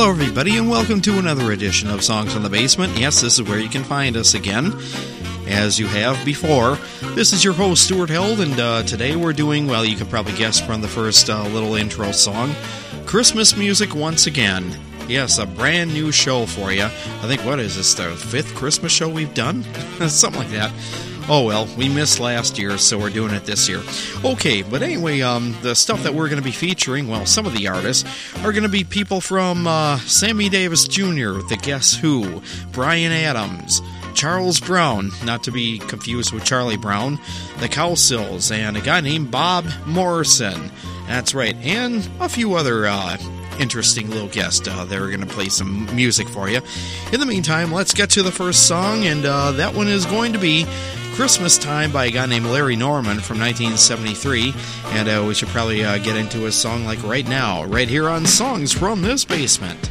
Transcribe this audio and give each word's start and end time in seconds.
Hello, 0.00 0.12
everybody, 0.12 0.56
and 0.56 0.70
welcome 0.70 1.02
to 1.02 1.18
another 1.18 1.52
edition 1.52 1.90
of 1.90 2.02
Songs 2.02 2.32
from 2.32 2.42
the 2.42 2.48
Basement. 2.48 2.98
Yes, 2.98 3.20
this 3.20 3.38
is 3.38 3.46
where 3.46 3.58
you 3.58 3.68
can 3.68 3.84
find 3.84 4.16
us 4.16 4.32
again, 4.32 4.72
as 5.46 5.78
you 5.78 5.86
have 5.88 6.24
before. 6.24 6.78
This 7.14 7.34
is 7.34 7.44
your 7.44 7.52
host, 7.52 7.84
Stuart 7.84 8.08
Held, 8.08 8.40
and 8.40 8.58
uh, 8.58 8.82
today 8.84 9.14
we're 9.14 9.34
doing, 9.34 9.66
well, 9.66 9.84
you 9.84 9.96
can 9.96 10.06
probably 10.06 10.32
guess 10.32 10.58
from 10.58 10.80
the 10.80 10.88
first 10.88 11.28
uh, 11.28 11.46
little 11.48 11.74
intro 11.74 12.12
song, 12.12 12.54
Christmas 13.04 13.54
music 13.58 13.94
once 13.94 14.26
again. 14.26 14.74
Yes, 15.06 15.36
a 15.36 15.44
brand 15.44 15.92
new 15.92 16.10
show 16.10 16.46
for 16.46 16.72
you. 16.72 16.84
I 16.84 17.26
think, 17.26 17.44
what 17.44 17.60
is 17.60 17.76
this, 17.76 17.92
the 17.92 18.08
fifth 18.12 18.54
Christmas 18.54 18.92
show 18.92 19.06
we've 19.06 19.34
done? 19.34 19.64
Something 20.08 20.40
like 20.40 20.50
that. 20.52 20.72
Oh 21.32 21.44
well, 21.44 21.68
we 21.78 21.88
missed 21.88 22.18
last 22.18 22.58
year, 22.58 22.76
so 22.76 22.98
we're 22.98 23.08
doing 23.08 23.32
it 23.32 23.44
this 23.44 23.68
year. 23.68 23.80
Okay, 24.24 24.62
but 24.62 24.82
anyway, 24.82 25.20
um, 25.20 25.56
the 25.62 25.76
stuff 25.76 26.02
that 26.02 26.12
we're 26.12 26.28
going 26.28 26.40
to 26.40 26.44
be 26.44 26.50
featuring, 26.50 27.06
well, 27.06 27.24
some 27.24 27.46
of 27.46 27.56
the 27.56 27.68
artists 27.68 28.04
are 28.38 28.50
going 28.50 28.64
to 28.64 28.68
be 28.68 28.82
people 28.82 29.20
from 29.20 29.64
uh, 29.64 29.98
Sammy 30.00 30.48
Davis 30.48 30.88
Jr., 30.88 31.38
The 31.48 31.56
Guess 31.62 31.94
Who, 31.94 32.42
Bryan 32.72 33.12
Adams, 33.12 33.80
Charles 34.12 34.58
Brown, 34.58 35.12
not 35.24 35.44
to 35.44 35.52
be 35.52 35.78
confused 35.78 36.32
with 36.32 36.44
Charlie 36.44 36.76
Brown, 36.76 37.20
the 37.60 37.68
Cowsills, 37.68 38.50
and 38.50 38.76
a 38.76 38.80
guy 38.80 39.00
named 39.00 39.30
Bob 39.30 39.66
Morrison. 39.86 40.72
That's 41.06 41.32
right, 41.32 41.54
and 41.58 42.10
a 42.18 42.28
few 42.28 42.56
other 42.56 42.88
uh, 42.88 43.18
interesting 43.60 44.10
little 44.10 44.26
guests 44.26 44.66
uh, 44.66 44.84
that 44.84 44.98
are 44.98 45.06
going 45.06 45.20
to 45.20 45.32
play 45.32 45.48
some 45.48 45.94
music 45.94 46.28
for 46.28 46.48
you. 46.48 46.60
In 47.12 47.20
the 47.20 47.26
meantime, 47.26 47.70
let's 47.70 47.94
get 47.94 48.10
to 48.10 48.24
the 48.24 48.32
first 48.32 48.66
song, 48.66 49.06
and 49.06 49.24
uh, 49.24 49.52
that 49.52 49.74
one 49.74 49.86
is 49.86 50.06
going 50.06 50.32
to 50.32 50.40
be 50.40 50.66
Christmas 51.20 51.58
Time 51.58 51.92
by 51.92 52.06
a 52.06 52.10
guy 52.10 52.24
named 52.24 52.46
Larry 52.46 52.76
Norman 52.76 53.20
from 53.20 53.38
1973. 53.38 54.54
And 54.86 55.06
uh, 55.06 55.22
we 55.28 55.34
should 55.34 55.50
probably 55.50 55.84
uh, 55.84 55.98
get 55.98 56.16
into 56.16 56.46
a 56.46 56.50
song 56.50 56.86
like 56.86 57.02
right 57.02 57.28
now, 57.28 57.62
right 57.64 57.90
here 57.90 58.08
on 58.08 58.24
Songs 58.24 58.72
from 58.72 59.02
This 59.02 59.26
Basement. 59.26 59.90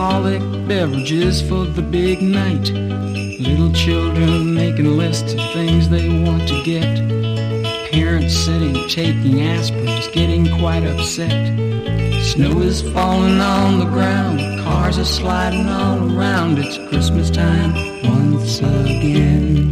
Beverages 0.00 1.42
for 1.42 1.66
the 1.66 1.82
big 1.82 2.22
night. 2.22 2.70
Little 3.38 3.70
children 3.72 4.54
making 4.54 4.96
lists 4.96 5.34
of 5.34 5.40
things 5.52 5.90
they 5.90 6.08
want 6.24 6.48
to 6.48 6.62
get. 6.64 6.98
Parents 7.92 8.34
sitting 8.34 8.88
taking 8.88 9.40
aspirins, 9.40 10.10
getting 10.12 10.58
quite 10.58 10.84
upset. 10.84 11.48
Snow 12.22 12.60
is 12.60 12.80
falling 12.80 13.40
on 13.40 13.78
the 13.78 13.84
ground, 13.84 14.40
cars 14.64 14.98
are 14.98 15.04
sliding 15.04 15.68
all 15.68 15.98
around. 16.16 16.58
It's 16.58 16.78
Christmas 16.88 17.28
time 17.28 17.74
once 18.02 18.60
again. 18.60 19.68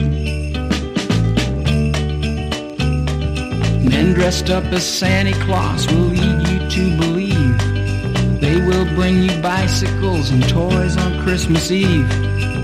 Men 3.83 4.13
dressed 4.13 4.51
up 4.51 4.65
as 4.65 4.85
Santa 4.87 5.33
Claus 5.45 5.87
will 5.87 6.11
lead 6.21 6.49
you 6.49 6.69
to 6.69 6.97
believe 6.99 7.18
bring 9.09 9.23
you 9.23 9.41
bicycles 9.41 10.31
and 10.31 10.47
toys 10.47 10.99
on 10.99 11.23
Christmas 11.23 11.71
Eve. 11.71 12.07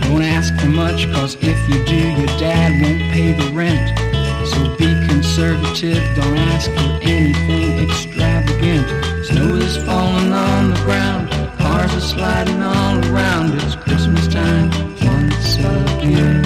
Don't 0.02 0.20
ask 0.20 0.55
for 0.61 0.69
much, 0.69 1.11
cause 1.11 1.38
if 1.41 1.58
you 1.70 1.82
do, 1.87 1.96
your 2.20 2.26
dad 2.38 2.70
won't 2.82 3.00
pay 3.14 3.32
the 3.32 3.50
rent. 3.55 3.88
So 4.50 4.76
be 4.76 4.93
conservative, 5.08 6.02
don't 6.14 6.37
ask 6.52 6.70
for 6.70 6.91
anything 7.00 7.88
extravagant. 7.88 8.87
Snow 9.25 9.56
is 9.56 9.79
falling 9.87 10.32
on 10.32 10.75
the 10.75 10.81
ground, 10.85 11.31
cars 11.56 11.94
are 11.94 12.00
sliding 12.00 12.62
all 12.62 12.99
around. 13.11 13.55
It's 13.62 13.76
Christmas 13.76 14.29
time 14.29 14.69
once 15.00 15.56
again. 15.56 16.44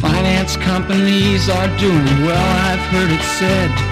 Finance 0.00 0.56
companies 0.58 1.48
are 1.48 1.70
doing 1.78 2.22
well, 2.24 2.50
I've 2.70 2.86
heard 2.92 3.10
it 3.10 3.22
said. 3.40 3.91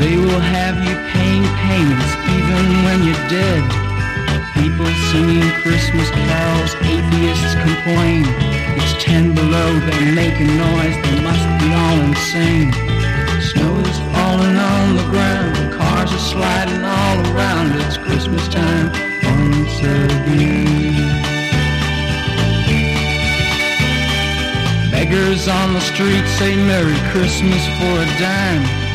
They 0.00 0.16
will 0.16 0.40
have 0.40 0.80
you 0.80 0.96
paying 1.12 1.44
payments 1.60 2.12
even 2.24 2.64
when 2.88 3.04
you're 3.04 3.28
dead. 3.28 3.60
People 4.56 4.88
singing 5.12 5.52
Christmas 5.60 6.08
carols, 6.08 6.72
atheists 6.88 7.52
complain. 7.60 8.24
It's 8.80 9.04
ten 9.04 9.34
below, 9.34 9.78
they're 9.78 10.14
making 10.14 10.56
noise, 10.56 10.96
they 11.04 11.20
must 11.20 11.44
be 11.60 11.68
all 11.76 12.00
insane. 12.00 12.72
Snow 13.44 13.76
is 13.76 13.98
falling 14.16 14.56
on 14.56 14.96
the 14.96 15.04
ground, 15.12 15.74
cars 15.74 16.10
are 16.10 16.26
sliding 16.32 16.82
all 16.82 17.36
around. 17.36 17.76
It's 17.84 17.98
Christmas 17.98 18.48
time 18.48 18.88
once 19.20 19.80
again. 19.80 20.96
Beggars 24.90 25.46
on 25.46 25.74
the 25.74 25.80
street 25.92 26.24
say 26.40 26.56
Merry 26.56 26.96
Christmas 27.12 27.62
for 27.76 28.00
a 28.00 28.08
dime. 28.18 28.89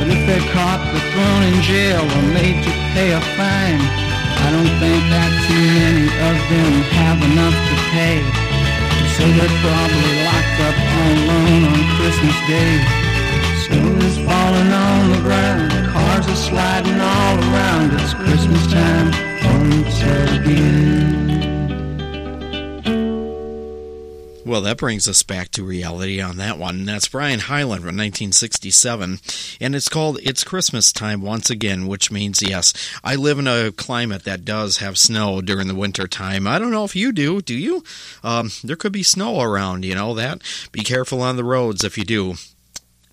But 0.00 0.08
if 0.08 0.24
they're 0.24 0.48
caught, 0.56 0.80
they're 0.80 1.08
thrown 1.12 1.42
in 1.44 1.60
jail 1.60 2.00
or 2.00 2.24
made 2.32 2.56
to 2.64 2.72
pay 2.96 3.12
a 3.12 3.20
fine. 3.36 3.84
I 4.40 4.48
don't 4.48 4.72
think 4.80 5.00
that 5.12 5.28
too 5.44 5.66
many 5.76 6.08
of 6.08 6.36
them 6.48 6.72
have 6.96 7.20
enough 7.20 7.52
to 7.52 7.76
pay. 7.92 8.16
So 9.12 9.28
they're 9.28 9.56
probably 9.60 10.14
locked 10.24 10.60
up 10.64 10.76
all 10.80 11.12
alone 11.20 11.64
on 11.68 11.80
Christmas 12.00 12.38
Day. 12.48 12.80
Snow 13.68 13.92
is 14.08 14.16
falling 14.24 14.72
on 14.72 15.12
the 15.12 15.20
ground, 15.20 15.68
cars 15.92 16.26
are 16.26 16.42
sliding 16.48 16.96
all 16.96 17.36
around. 17.52 17.92
It's 18.00 18.14
Christmas 18.14 18.72
time 18.72 19.12
once 19.44 20.00
again. 20.00 21.09
Well, 24.50 24.62
that 24.62 24.78
brings 24.78 25.06
us 25.06 25.22
back 25.22 25.52
to 25.52 25.62
reality 25.62 26.20
on 26.20 26.36
that 26.38 26.58
one. 26.58 26.84
That's 26.84 27.06
Brian 27.06 27.38
Hyland 27.38 27.82
from 27.82 27.96
1967, 27.96 29.20
and 29.60 29.76
it's 29.76 29.88
called 29.88 30.18
It's 30.24 30.42
Christmas 30.42 30.90
Time 30.92 31.22
Once 31.22 31.50
Again, 31.50 31.86
which 31.86 32.10
means, 32.10 32.42
yes, 32.42 32.72
I 33.04 33.14
live 33.14 33.38
in 33.38 33.46
a 33.46 33.70
climate 33.70 34.24
that 34.24 34.44
does 34.44 34.78
have 34.78 34.98
snow 34.98 35.40
during 35.40 35.68
the 35.68 35.74
winter 35.76 36.08
time. 36.08 36.48
I 36.48 36.58
don't 36.58 36.72
know 36.72 36.82
if 36.82 36.96
you 36.96 37.12
do. 37.12 37.40
Do 37.40 37.54
you? 37.54 37.84
Um, 38.24 38.50
there 38.64 38.74
could 38.74 38.90
be 38.90 39.04
snow 39.04 39.40
around, 39.40 39.84
you 39.84 39.94
know 39.94 40.14
that. 40.14 40.42
Be 40.72 40.82
careful 40.82 41.22
on 41.22 41.36
the 41.36 41.44
roads 41.44 41.84
if 41.84 41.96
you 41.96 42.04
do. 42.04 42.34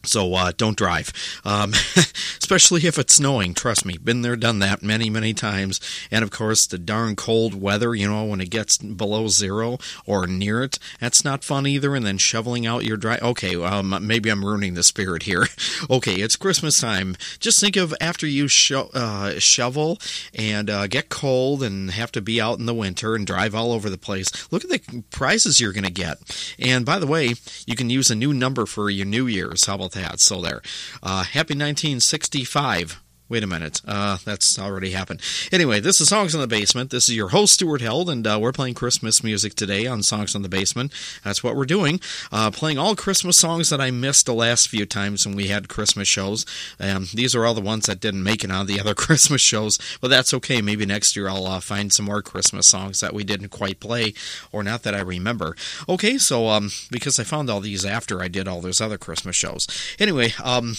So 0.08 0.34
uh, 0.34 0.52
don't 0.56 0.78
drive, 0.78 1.12
um, 1.44 1.74
especially 2.40 2.86
if 2.86 2.98
it's 2.98 3.16
snowing. 3.16 3.54
Trust 3.54 3.86
me, 3.86 3.98
been 3.98 4.22
there, 4.22 4.36
done 4.36 4.60
that 4.60 4.82
many, 4.82 5.10
many 5.10 5.34
times. 5.34 5.80
And 6.12 6.24
of 6.24 6.32
course, 6.32 6.66
the 6.66 6.78
darn 6.78 7.16
cold 7.16 7.60
weather. 7.60 7.94
You 7.94 8.08
know, 8.08 8.26
when 8.26 8.42
it 8.42 8.50
gets 8.50 8.78
below 8.78 9.28
zero 9.28 9.78
or 10.06 10.28
near 10.28 10.64
it, 10.64 10.80
that's 11.00 11.24
not 11.24 11.44
fun 11.44 11.68
either. 11.68 11.96
And 11.96 12.06
then 12.06 12.18
shoveling 12.18 12.66
out 12.66 12.86
your 12.86 12.98
dry. 12.98 13.18
Okay, 13.22 13.56
um, 13.56 13.98
maybe 14.06 14.30
I'm 14.30 14.46
ruining 14.46 14.74
the 14.74 14.84
spirit 14.84 15.24
here. 15.24 15.48
okay, 15.90 16.16
it's 16.16 16.36
Christmas 16.36 16.80
time. 16.80 17.16
Just 17.40 17.60
think 17.60 17.76
of 17.76 17.94
after 18.00 18.26
you 18.26 18.48
sho- 18.48 18.90
uh, 18.94 19.40
shovel 19.40 20.00
and 20.34 20.70
uh, 20.70 20.88
get 20.88 21.10
cold 21.10 21.64
and 21.64 21.92
have 21.92 22.12
to 22.14 22.22
be 22.22 22.40
out 22.40 22.60
in 22.60 22.66
the 22.66 22.74
winter 22.74 23.16
and 23.16 23.28
drive 23.28 23.54
all 23.54 23.72
over 23.72 23.90
the 23.90 23.98
place. 23.98 24.52
Look 24.52 24.64
at 24.64 24.70
the 24.70 25.04
prizes 25.12 25.60
you're 25.60 25.74
going 25.74 25.84
to 25.84 25.92
get. 25.92 26.18
And 26.60 26.86
by 26.86 27.00
the 27.00 27.08
way, 27.08 27.34
you 27.66 27.76
can 27.76 27.90
use 27.90 28.10
a 28.10 28.16
new 28.16 28.34
number 28.34 28.66
for 28.66 28.90
your 28.90 29.06
New 29.06 29.28
Year's. 29.28 29.66
How 29.66 29.76
about 29.76 29.92
that. 29.94 29.97
So 30.20 30.42
there. 30.42 30.62
Uh, 31.04 31.24
happy 31.24 31.54
1965. 31.54 33.02
Wait 33.30 33.44
a 33.44 33.48
minute. 33.48 33.82
Uh, 33.86 34.18
that's 34.24 34.58
already 34.58 34.92
happened. 34.92 35.22
Anyway, 35.52 35.82
this 35.82 36.00
is 36.00 36.08
Songs 36.08 36.34
in 36.34 36.40
the 36.40 36.48
Basement. 36.48 36.92
This 36.92 37.10
is 37.10 37.16
your 37.16 37.30
host, 37.30 37.56
Stuart 37.56 37.82
Held, 37.82 38.10
and 38.10 38.26
uh, 38.26 38.38
we're 38.42 38.54
playing 38.54 38.76
Christmas 38.76 39.22
music 39.22 39.54
today 39.54 39.86
on 39.86 40.02
Songs 40.02 40.34
in 40.34 40.44
the 40.44 40.50
Basement. 40.50 40.94
That's 41.26 41.44
what 41.44 41.58
we're 41.58 41.66
doing. 41.66 42.00
Uh, 42.32 42.52
playing 42.52 42.78
all 42.78 42.96
Christmas 42.96 43.38
songs 43.38 43.70
that 43.70 43.82
I 43.82 43.92
missed 43.92 44.28
the 44.28 44.34
last 44.34 44.70
few 44.70 44.86
times 44.86 45.28
when 45.28 45.36
we 45.36 45.48
had 45.48 45.68
Christmas 45.68 46.08
shows. 46.08 46.46
Um, 46.80 47.08
these 47.14 47.36
are 47.36 47.46
all 47.46 47.54
the 47.54 47.60
ones 47.60 47.88
that 47.88 48.00
didn't 48.00 48.24
make 48.24 48.46
it 48.46 48.52
on 48.52 48.66
the 48.66 48.80
other 48.80 48.96
Christmas 48.96 49.42
shows, 49.42 49.78
but 50.00 50.08
that's 50.08 50.34
okay. 50.36 50.62
Maybe 50.62 50.86
next 50.86 51.18
year 51.18 51.28
I'll 51.28 51.48
uh, 51.48 51.60
find 51.60 51.92
some 51.92 52.06
more 52.06 52.22
Christmas 52.22 52.66
songs 52.70 53.02
that 53.02 53.14
we 53.14 53.26
didn't 53.26 53.50
quite 53.50 53.82
play, 53.82 54.14
or 54.54 54.64
not 54.64 54.84
that 54.84 54.96
I 54.96 55.02
remember. 55.02 55.54
Okay, 55.90 56.18
so 56.18 56.48
um, 56.48 56.70
because 56.90 57.20
I 57.20 57.26
found 57.26 57.50
all 57.50 57.60
these 57.60 57.84
after 57.84 58.22
I 58.22 58.30
did 58.30 58.48
all 58.48 58.62
those 58.62 58.80
other 58.80 58.98
Christmas 58.98 59.36
shows. 59.36 59.68
Anyway, 60.00 60.34
um, 60.42 60.76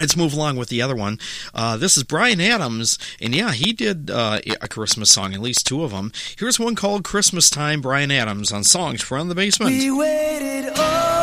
Let's 0.00 0.16
move 0.16 0.34
along 0.34 0.56
with 0.56 0.68
the 0.68 0.82
other 0.82 0.94
one. 0.94 1.18
Uh, 1.54 1.76
this 1.76 1.96
is 1.96 2.02
Bryan 2.02 2.40
Adams, 2.40 2.98
and 3.20 3.34
yeah, 3.34 3.52
he 3.52 3.72
did 3.72 4.10
uh, 4.10 4.40
a 4.60 4.68
Christmas 4.68 5.10
song, 5.10 5.34
at 5.34 5.40
least 5.40 5.66
two 5.66 5.82
of 5.82 5.90
them. 5.90 6.12
Here's 6.38 6.60
one 6.60 6.74
called 6.74 7.04
Christmas 7.04 7.48
Time, 7.48 7.80
Bryan 7.80 8.10
Adams 8.10 8.52
on 8.52 8.64
Songs 8.64 9.02
from 9.02 9.28
the 9.28 9.34
Basement. 9.34 9.70
We 9.70 9.90
waited 9.90 10.68
all 10.78 11.15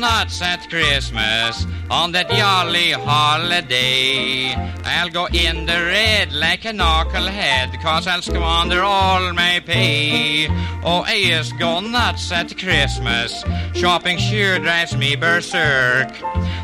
nuts 0.00 0.42
at 0.42 0.68
Christmas 0.68 1.66
on 1.90 2.12
that 2.12 2.28
jolly 2.30 2.92
holiday. 2.92 4.75
I'll 4.86 5.10
go 5.10 5.26
in 5.26 5.66
the 5.66 5.72
red 5.72 6.32
like 6.32 6.64
a 6.64 6.70
knucklehead, 6.70 7.80
cause 7.82 8.06
I'll 8.06 8.22
squander 8.22 8.82
all 8.82 9.32
my 9.32 9.60
pay. 9.64 10.46
Oh, 10.84 11.02
I 11.04 11.24
just 11.26 11.58
go 11.58 11.80
nuts 11.80 12.30
at 12.30 12.56
Christmas. 12.56 13.44
Shopping 13.74 14.18
sure 14.18 14.58
drives 14.60 14.96
me 14.96 15.16
berserk. 15.16 16.10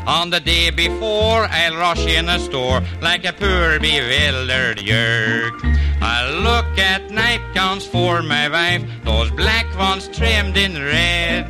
On 0.07 0.29
the 0.29 0.39
day 0.39 0.69
before, 0.69 1.45
I'll 1.45 1.75
rush 1.75 2.05
in 2.05 2.29
a 2.29 2.39
store 2.39 2.81
like 3.01 3.25
a 3.25 3.33
poor 3.33 3.79
bewildered 3.79 4.81
yerk. 4.81 5.53
I'll 6.01 6.41
look 6.41 6.77
at 6.77 7.11
nightgowns 7.11 7.85
for 7.85 8.21
my 8.23 8.49
wife, 8.49 8.83
those 9.03 9.31
black 9.31 9.65
ones 9.77 10.07
trimmed 10.09 10.57
in 10.57 10.73
red. 10.73 11.47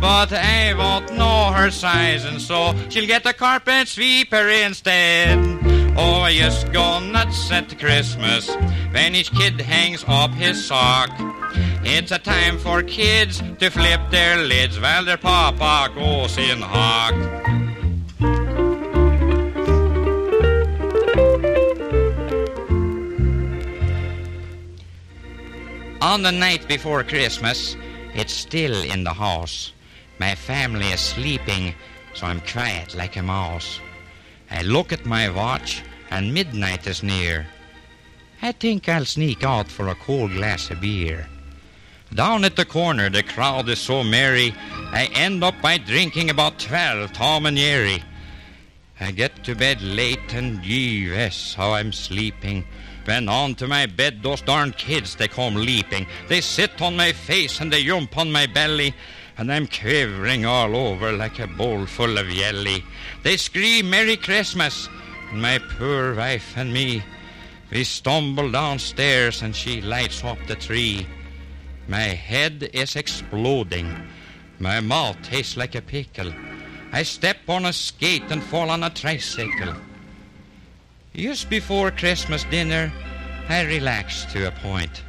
But 0.00 0.32
I 0.32 0.74
won't 0.76 1.12
know 1.14 1.52
her 1.52 1.70
size, 1.70 2.24
and 2.24 2.40
so 2.40 2.74
she'll 2.88 3.06
get 3.06 3.26
a 3.26 3.32
carpet 3.32 3.88
sweeper 3.88 4.48
instead. 4.48 5.38
Oh, 5.94 6.22
I 6.22 6.32
just 6.32 6.72
go 6.72 7.00
nuts 7.00 7.52
at 7.52 7.78
Christmas 7.78 8.48
when 8.92 9.14
each 9.14 9.30
kid 9.32 9.60
hangs 9.60 10.04
up 10.08 10.30
his 10.30 10.64
sock. 10.64 11.10
It's 11.84 12.10
a 12.12 12.18
time 12.18 12.58
for 12.58 12.82
kids 12.82 13.42
to 13.58 13.68
flip 13.68 14.00
their 14.10 14.38
lids 14.38 14.80
while 14.80 15.04
their 15.04 15.18
papa 15.18 15.92
goes 15.94 16.38
in 16.38 16.62
hawk. 16.62 17.14
On 26.00 26.22
the 26.22 26.32
night 26.32 26.66
before 26.68 27.04
Christmas, 27.04 27.76
it's 28.14 28.32
still 28.32 28.82
in 28.82 29.04
the 29.04 29.12
house. 29.12 29.72
My 30.18 30.34
family 30.34 30.86
is 30.86 31.00
sleeping, 31.00 31.74
so 32.14 32.26
I'm 32.26 32.40
quiet 32.40 32.94
like 32.94 33.16
a 33.16 33.22
mouse. 33.22 33.78
I 34.52 34.60
look 34.62 34.92
at 34.92 35.06
my 35.06 35.30
watch, 35.30 35.82
and 36.10 36.34
midnight 36.34 36.86
is 36.86 37.02
near. 37.02 37.46
I 38.42 38.52
think 38.52 38.86
I'll 38.86 39.06
sneak 39.06 39.42
out 39.44 39.68
for 39.68 39.88
a 39.88 39.94
cold 39.94 40.32
glass 40.32 40.70
of 40.70 40.82
beer. 40.82 41.26
Down 42.12 42.44
at 42.44 42.56
the 42.56 42.66
corner, 42.66 43.08
the 43.08 43.22
crowd 43.22 43.70
is 43.70 43.78
so 43.78 44.04
merry, 44.04 44.54
I 44.92 45.06
end 45.14 45.42
up 45.42 45.54
by 45.62 45.78
drinking 45.78 46.28
about 46.28 46.58
twelve 46.58 47.14
Tom 47.14 47.46
and 47.46 47.56
Jerry. 47.56 48.02
I 49.00 49.10
get 49.10 49.42
to 49.44 49.54
bed 49.54 49.80
late, 49.80 50.34
and 50.34 50.62
yes, 50.64 51.54
how 51.54 51.72
I'm 51.72 51.90
sleeping. 51.90 52.66
When 53.06 53.30
on 53.30 53.54
to 53.56 53.66
my 53.66 53.86
bed, 53.86 54.22
those 54.22 54.42
darn 54.42 54.72
kids, 54.72 55.16
they 55.16 55.28
come 55.28 55.54
leaping. 55.54 56.06
They 56.28 56.42
sit 56.42 56.82
on 56.82 56.96
my 56.96 57.12
face 57.12 57.60
and 57.60 57.72
they 57.72 57.82
jump 57.82 58.18
on 58.18 58.30
my 58.30 58.46
belly, 58.46 58.94
and 59.38 59.52
I'm 59.52 59.66
quivering 59.66 60.44
all 60.44 60.76
over 60.76 61.12
like 61.12 61.38
a 61.38 61.46
bowl 61.46 61.86
full 61.86 62.18
of 62.18 62.28
jelly. 62.28 62.84
They 63.22 63.36
scream 63.36 63.90
Merry 63.90 64.16
Christmas, 64.16 64.88
and 65.30 65.40
my 65.40 65.58
poor 65.58 66.14
wife 66.14 66.54
and 66.56 66.72
me, 66.72 67.02
we 67.70 67.84
stumble 67.84 68.50
downstairs 68.50 69.40
and 69.42 69.56
she 69.56 69.80
lights 69.80 70.22
up 70.22 70.38
the 70.46 70.56
tree. 70.56 71.06
My 71.88 72.00
head 72.00 72.70
is 72.74 72.96
exploding. 72.96 73.90
My 74.58 74.80
mouth 74.80 75.16
tastes 75.22 75.56
like 75.56 75.74
a 75.74 75.82
pickle. 75.82 76.32
I 76.92 77.02
step 77.02 77.38
on 77.48 77.64
a 77.64 77.72
skate 77.72 78.30
and 78.30 78.42
fall 78.42 78.68
on 78.68 78.84
a 78.84 78.90
tricycle. 78.90 79.74
Just 81.14 81.48
before 81.48 81.90
Christmas 81.90 82.44
dinner, 82.44 82.92
I 83.48 83.62
relax 83.62 84.26
to 84.32 84.48
a 84.48 84.50
point. 84.50 85.02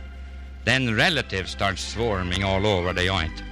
Then 0.64 0.96
relatives 0.96 1.52
start 1.52 1.78
swarming 1.78 2.44
all 2.44 2.66
over 2.66 2.94
the 2.94 3.06
joint. 3.06 3.44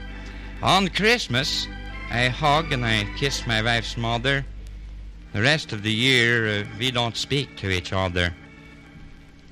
On 0.64 0.88
Christmas, 0.90 1.68
I 2.12 2.28
hug 2.28 2.72
and 2.72 2.86
I 2.86 3.08
kiss 3.18 3.48
my 3.48 3.64
wife's 3.64 3.98
mother. 3.98 4.46
The 5.34 5.42
rest 5.42 5.74
of 5.74 5.82
the 5.82 5.92
year, 5.92 6.48
uh, 6.48 6.66
we 6.78 6.92
don't 6.92 7.18
speak 7.18 7.58
to 7.58 7.72
each 7.72 7.94
other. 7.94 8.32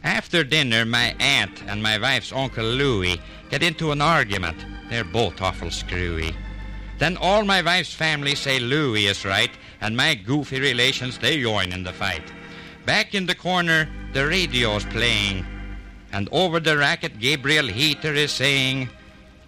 After 0.03 0.43
dinner, 0.43 0.85
my 0.85 1.15
aunt 1.19 1.63
and 1.63 1.81
my 1.81 1.97
wife's 1.97 2.31
uncle 2.31 2.63
Louis 2.63 3.19
get 3.49 3.63
into 3.63 3.91
an 3.91 4.03
argument. 4.03 4.63
They're 4.91 5.03
both 5.03 5.41
awful 5.41 5.71
screwy. 5.71 6.35
Then 6.99 7.17
all 7.17 7.43
my 7.43 7.63
wife's 7.63 7.93
family 7.93 8.35
say 8.35 8.59
Louis 8.59 9.07
is 9.07 9.25
right, 9.25 9.51
and 9.81 9.97
my 9.97 10.13
goofy 10.13 10.59
relations, 10.59 11.17
they 11.17 11.41
join 11.41 11.71
in 11.71 11.83
the 11.83 11.93
fight. 11.93 12.31
Back 12.85 13.15
in 13.15 13.25
the 13.25 13.33
corner, 13.33 13.89
the 14.13 14.27
radio's 14.27 14.85
playing, 14.85 15.43
and 16.11 16.29
over 16.31 16.59
the 16.59 16.77
racket, 16.77 17.17
Gabriel 17.17 17.65
Heatter 17.65 18.15
is 18.15 18.31
saying, 18.31 18.89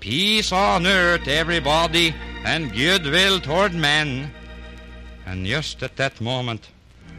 Peace 0.01 0.51
on 0.51 0.87
earth, 0.87 1.27
everybody, 1.27 2.15
and 2.43 2.73
goodwill 2.73 3.39
toward 3.39 3.71
men. 3.71 4.31
And 5.27 5.45
just 5.45 5.83
at 5.83 5.95
that 5.97 6.19
moment, 6.19 6.69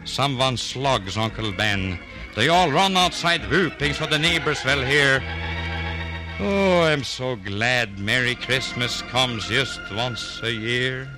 someone 0.05 0.57
slugs 0.57 1.17
Uncle 1.17 1.53
Ben. 1.53 2.01
They 2.35 2.49
all 2.49 2.73
run 2.73 2.97
outside 2.97 3.49
whooping 3.49 3.95
so 3.95 4.07
the 4.07 4.19
neighbors 4.19 4.65
will 4.65 4.85
hear. 4.85 5.23
Oh, 6.41 6.83
I'm 6.83 7.05
so 7.05 7.37
glad 7.37 8.01
Merry 8.01 8.35
Christmas 8.35 9.01
comes 9.03 9.47
just 9.47 9.81
once 9.95 10.41
a 10.43 10.51
year. 10.51 11.09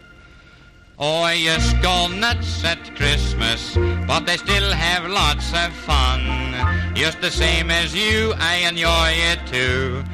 Oh, 0.98 1.22
I 1.22 1.42
just 1.42 1.80
go 1.80 2.08
nuts 2.08 2.62
at 2.62 2.94
Christmas, 2.94 3.74
but 4.06 4.28
I 4.28 4.36
still 4.36 4.70
have 4.70 5.10
lots 5.10 5.50
of 5.54 5.72
fun. 5.72 6.94
Just 6.94 7.22
the 7.22 7.30
same 7.30 7.70
as 7.70 7.94
you, 7.94 8.34
I 8.36 8.56
enjoy 8.68 9.12
it 9.32 9.46
too. 9.46 10.04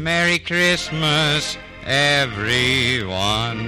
Merry 0.00 0.38
Christmas, 0.38 1.58
everyone. 1.84 3.58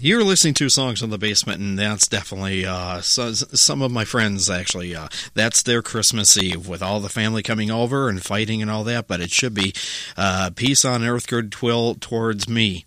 You're 0.00 0.24
listening 0.24 0.54
to 0.54 0.68
songs 0.68 1.00
on 1.00 1.10
the 1.10 1.18
basement, 1.18 1.60
and 1.60 1.78
that's 1.78 2.08
definitely 2.08 2.66
uh, 2.66 3.02
so, 3.02 3.34
some 3.34 3.82
of 3.82 3.92
my 3.92 4.04
friends 4.04 4.50
actually. 4.50 4.96
Uh, 4.96 5.06
that's 5.34 5.62
their 5.62 5.80
Christmas 5.80 6.36
Eve 6.36 6.66
with 6.66 6.82
all 6.82 6.98
the 6.98 7.08
family 7.08 7.44
coming 7.44 7.70
over 7.70 8.08
and 8.08 8.20
fighting 8.20 8.60
and 8.60 8.68
all 8.68 8.82
that. 8.82 9.06
But 9.06 9.20
it 9.20 9.30
should 9.30 9.54
be 9.54 9.74
uh, 10.16 10.50
peace 10.56 10.84
on 10.84 11.04
earth, 11.04 11.28
goodwill 11.28 11.94
towards 11.94 12.48
me. 12.48 12.84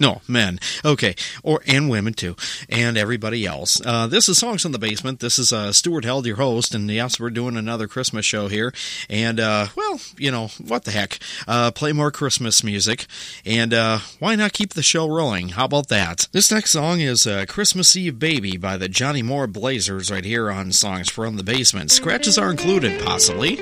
No, 0.00 0.20
men. 0.26 0.58
Okay. 0.84 1.14
Or 1.42 1.62
and 1.66 1.88
women 1.88 2.14
too. 2.14 2.34
And 2.68 2.96
everybody 2.96 3.46
else. 3.46 3.80
Uh, 3.84 4.06
this 4.06 4.28
is 4.28 4.38
Songs 4.38 4.64
in 4.64 4.72
the 4.72 4.78
Basement. 4.78 5.20
This 5.20 5.38
is 5.38 5.52
uh, 5.52 5.72
Stuart 5.72 6.04
Held, 6.04 6.26
your 6.26 6.36
host, 6.36 6.74
and 6.74 6.90
yes, 6.90 7.20
we're 7.20 7.30
doing 7.30 7.56
another 7.56 7.86
Christmas 7.86 8.24
show 8.24 8.48
here. 8.48 8.72
And 9.08 9.38
uh, 9.38 9.66
well, 9.76 10.00
you 10.16 10.30
know, 10.30 10.48
what 10.66 10.84
the 10.84 10.90
heck? 10.90 11.18
Uh, 11.46 11.70
play 11.70 11.92
more 11.92 12.10
Christmas 12.10 12.64
music. 12.64 13.06
And 13.44 13.72
uh, 13.74 13.98
why 14.18 14.34
not 14.34 14.52
keep 14.52 14.74
the 14.74 14.82
show 14.82 15.06
rolling? 15.08 15.50
How 15.50 15.66
about 15.66 15.88
that? 15.88 16.28
This 16.32 16.50
next 16.50 16.70
song 16.70 17.00
is 17.00 17.26
uh, 17.26 17.44
Christmas 17.48 17.94
Eve 17.94 18.18
Baby 18.18 18.56
by 18.56 18.76
the 18.76 18.88
Johnny 18.88 19.22
Moore 19.22 19.46
Blazers 19.46 20.10
right 20.10 20.24
here 20.24 20.50
on 20.50 20.72
Songs 20.72 21.10
from 21.10 21.36
the 21.36 21.44
Basement. 21.44 21.90
Scratches 21.90 22.38
are 22.38 22.50
included, 22.50 23.00
possibly. 23.04 23.58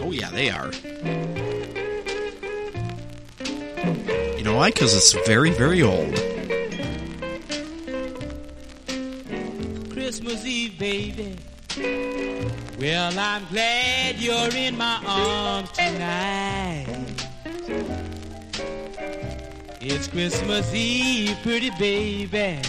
Oh 0.00 0.10
yeah, 0.12 0.30
they 0.30 0.50
are. 0.50 1.79
Know 4.50 4.56
why? 4.56 4.70
Because 4.72 4.96
it's 4.96 5.12
very, 5.28 5.52
very 5.52 5.80
old. 5.80 6.12
Christmas 9.92 10.44
Eve, 10.44 10.76
baby. 10.76 11.36
Well, 12.76 13.16
I'm 13.16 13.46
glad 13.46 14.16
you're 14.18 14.52
in 14.56 14.76
my 14.76 15.00
arms 15.06 15.70
tonight. 15.70 16.86
It's 19.80 20.08
Christmas 20.08 20.74
Eve, 20.74 21.36
pretty 21.44 21.70
baby. 21.78 22.60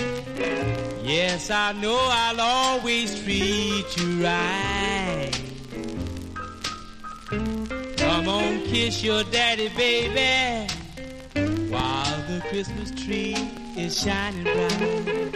Yes, 1.01 1.49
I 1.49 1.71
know 1.71 1.97
I'll 1.99 2.41
always 2.41 3.23
treat 3.23 3.97
you 3.97 4.23
right. 4.23 5.31
Come 7.97 8.29
on, 8.29 8.65
kiss 8.65 9.03
your 9.03 9.23
daddy, 9.23 9.69
baby 9.69 10.80
while 11.71 12.21
the 12.27 12.41
Christmas 12.49 12.91
tree 12.91 13.35
is 13.77 13.97
shining 13.99 14.43
bright. 14.43 15.35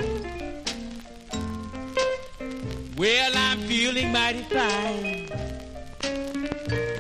Well, 2.98 3.32
I'm 3.36 3.60
feeling 3.62 4.12
mighty 4.12 4.44
fine. 4.44 5.30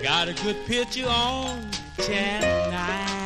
Got 0.02 0.30
a 0.30 0.34
good 0.44 0.66
picture 0.66 1.08
on 1.08 1.70
Channel 1.98 2.72
9. 2.72 3.26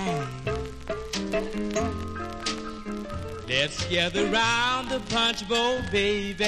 Let's 3.47 3.85
gather 3.85 4.25
round 4.27 4.89
the 4.89 4.99
punch 5.09 5.47
bowl, 5.47 5.79
baby, 5.91 6.43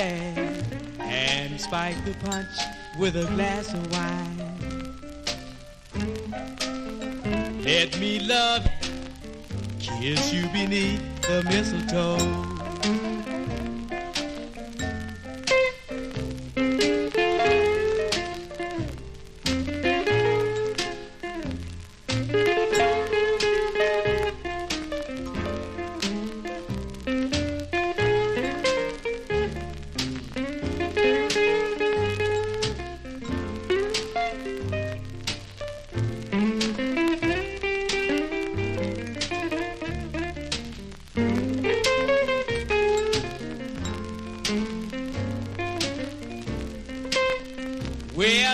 and 1.00 1.62
spike 1.62 2.04
the 2.06 2.14
punch 2.26 2.48
with 2.98 3.16
a 3.16 3.26
glass 3.26 3.74
of 3.74 3.92
wine. 3.92 4.38
Let 7.64 8.00
me 8.00 8.20
love 8.20 8.66
kiss 9.82 10.32
you 10.32 10.48
beneath 10.50 11.22
the 11.22 11.44
mistletoe. 11.46 12.61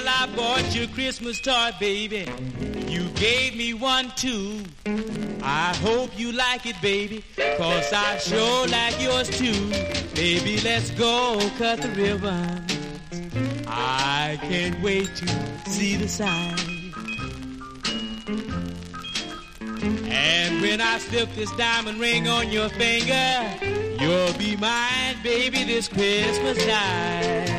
I 0.08 0.26
bought 0.36 0.74
you 0.74 0.86
a 0.86 0.88
Christmas 0.88 1.40
toy, 1.42 1.72
baby. 1.80 2.26
You 2.88 3.10
gave 3.10 3.56
me 3.56 3.74
one 3.74 4.10
too. 4.16 4.64
I 5.44 5.76
hope 5.82 6.18
you 6.18 6.32
like 6.32 6.66
it, 6.66 6.76
baby, 6.82 7.24
cause 7.58 7.92
I 7.94 8.18
sure 8.18 8.68
like 8.68 9.02
yours 9.02 9.30
too. 9.30 9.70
Baby, 10.16 10.60
let's 10.64 10.92
go 10.92 11.38
cut 11.58 11.82
the 11.82 11.90
ribbons. 11.90 12.78
I 13.68 14.40
can't 14.42 14.82
wait 14.82 15.14
to 15.16 15.70
see 15.70 15.96
the 15.98 16.08
sight. 16.08 16.60
And 20.10 20.62
when 20.62 20.82
I 20.82 20.98
slip 21.00 21.34
this 21.36 21.52
diamond 21.58 22.00
ring 22.00 22.28
on 22.28 22.50
your 22.50 22.70
finger, 22.70 23.46
you'll 24.00 24.34
be 24.38 24.56
mine, 24.56 25.18
baby, 25.22 25.64
this 25.66 25.88
Christmas 25.88 26.58
night. 26.66 27.57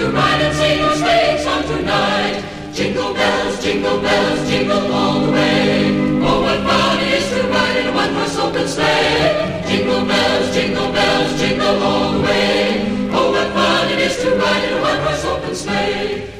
to 0.00 0.10
ride 0.12 0.40
and 0.40 0.56
sing 0.56 0.80
a 0.80 0.96
sleighs 0.96 1.46
on 1.46 1.62
tonight. 1.64 2.42
Jingle 2.72 3.12
bells, 3.12 3.62
jingle 3.62 4.00
bells, 4.00 4.48
jingle 4.48 4.92
all 4.92 5.26
the 5.26 5.32
way. 5.32 5.92
Oh, 6.24 6.40
what 6.40 6.60
fun 6.66 7.00
it 7.00 7.12
is 7.18 7.28
to 7.34 7.42
ride 7.48 7.76
in 7.76 7.86
a 7.88 7.92
one-horse 7.92 8.36
open 8.38 8.66
sleigh. 8.66 9.62
Jingle 9.68 10.06
bells, 10.06 10.54
jingle 10.54 10.90
bells, 10.90 11.38
jingle 11.38 11.82
all 11.82 12.12
the 12.12 12.20
way. 12.20 13.10
Oh, 13.12 13.30
what 13.30 13.52
fun 13.52 13.92
it 13.92 13.98
is 13.98 14.16
to 14.22 14.30
ride 14.36 14.64
in 14.64 14.78
a 14.78 14.80
one-horse 14.80 15.24
open 15.26 15.54
sleigh. 15.54 16.39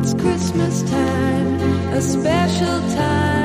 It's 0.00 0.14
Christmas 0.14 0.82
time, 0.82 1.60
a 1.92 2.00
special 2.00 2.80
time 2.94 3.37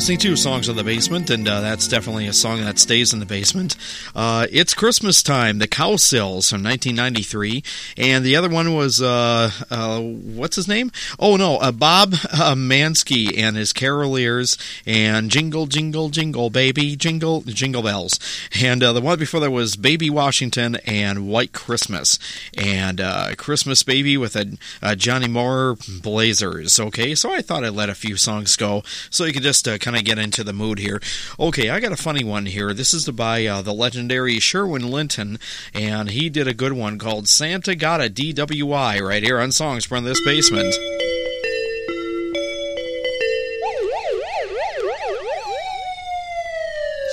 listening 0.00 0.16
to 0.16 0.34
Songs 0.34 0.66
of 0.66 0.76
the 0.76 0.82
Basement, 0.82 1.28
and 1.28 1.46
uh, 1.46 1.60
that's 1.60 1.86
definitely 1.86 2.26
a 2.26 2.32
song 2.32 2.64
that 2.64 2.78
stays 2.78 3.12
in 3.12 3.20
the 3.20 3.26
basement. 3.26 3.76
Uh, 4.16 4.46
it's 4.50 4.72
Christmas 4.72 5.22
Time, 5.22 5.58
The 5.58 5.68
Cowsills 5.68 6.48
from 6.48 6.62
1993, 6.62 7.62
and 7.98 8.24
the 8.24 8.34
other 8.34 8.48
one 8.48 8.74
was, 8.74 9.02
uh, 9.02 9.50
uh, 9.70 10.00
what's 10.00 10.56
his 10.56 10.66
name? 10.66 10.90
Oh, 11.18 11.36
no, 11.36 11.58
uh, 11.58 11.70
Bob 11.70 12.14
uh, 12.14 12.54
Mansky 12.54 13.36
and 13.36 13.58
his 13.58 13.74
Caroliers, 13.74 14.56
and 14.86 15.30
Jingle, 15.30 15.66
Jingle, 15.66 16.08
Jingle, 16.08 16.48
Baby, 16.48 16.96
Jingle, 16.96 17.42
Jingle 17.42 17.82
Bells. 17.82 18.18
And 18.58 18.80
the 18.80 19.02
one 19.02 19.18
before 19.18 19.40
that 19.40 19.50
was 19.50 19.76
Baby 19.76 20.08
Washington 20.08 20.76
and 20.86 21.28
White 21.28 21.52
Christmas, 21.52 22.18
and 22.56 23.02
Christmas 23.36 23.82
Baby 23.82 24.16
with 24.16 24.34
a, 24.34 24.56
a 24.80 24.96
Johnny 24.96 25.28
Moore 25.28 25.76
Blazers. 26.00 26.80
Okay, 26.80 27.14
so 27.14 27.30
I 27.30 27.42
thought 27.42 27.64
I'd 27.64 27.74
let 27.74 27.90
a 27.90 27.94
few 27.94 28.16
songs 28.16 28.56
go 28.56 28.82
so 29.10 29.26
you 29.26 29.34
could 29.34 29.42
just 29.42 29.68
uh, 29.68 29.76
kind 29.90 29.98
of 29.98 30.06
get 30.06 30.22
into 30.22 30.44
the 30.44 30.52
mood 30.52 30.78
here. 30.78 31.00
Okay, 31.40 31.68
I 31.68 31.80
got 31.80 31.90
a 31.90 31.96
funny 31.96 32.22
one 32.22 32.46
here. 32.46 32.72
This 32.72 32.94
is 32.94 33.08
by 33.10 33.44
uh, 33.46 33.60
the 33.60 33.72
legendary 33.72 34.38
Sherwin 34.38 34.88
Linton, 34.88 35.36
and 35.74 36.10
he 36.10 36.30
did 36.30 36.46
a 36.46 36.54
good 36.54 36.74
one 36.74 36.96
called 36.96 37.26
Santa 37.26 37.74
Got 37.74 38.00
a 38.00 38.08
DWI 38.08 39.00
right 39.00 39.22
here 39.22 39.40
on 39.40 39.50
Songs 39.50 39.84
from 39.84 40.04
This 40.04 40.24
Basement. 40.24 40.72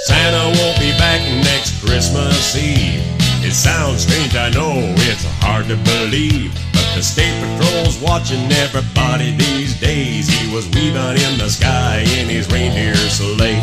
Santa 0.06 0.60
won't 0.60 0.80
be 0.80 0.92
back 1.00 1.22
next 1.44 1.84
Christmas 1.84 2.56
Eve. 2.56 3.02
It 3.44 3.54
sounds 3.54 4.04
strange, 4.04 4.36
I 4.36 4.52
know, 4.52 4.94
it's 4.98 5.26
hard 5.42 5.66
to 5.70 5.78
believe. 5.78 6.54
The 6.98 7.04
state 7.04 7.38
patrol's 7.38 8.02
watching 8.02 8.52
everybody 8.54 9.30
these 9.38 9.80
days. 9.80 10.28
He 10.28 10.52
was 10.52 10.66
weaving 10.70 10.98
in 10.98 11.38
the 11.38 11.48
sky 11.48 12.00
in 12.18 12.26
his 12.26 12.52
reindeer 12.52 12.96
sleigh. 12.96 13.62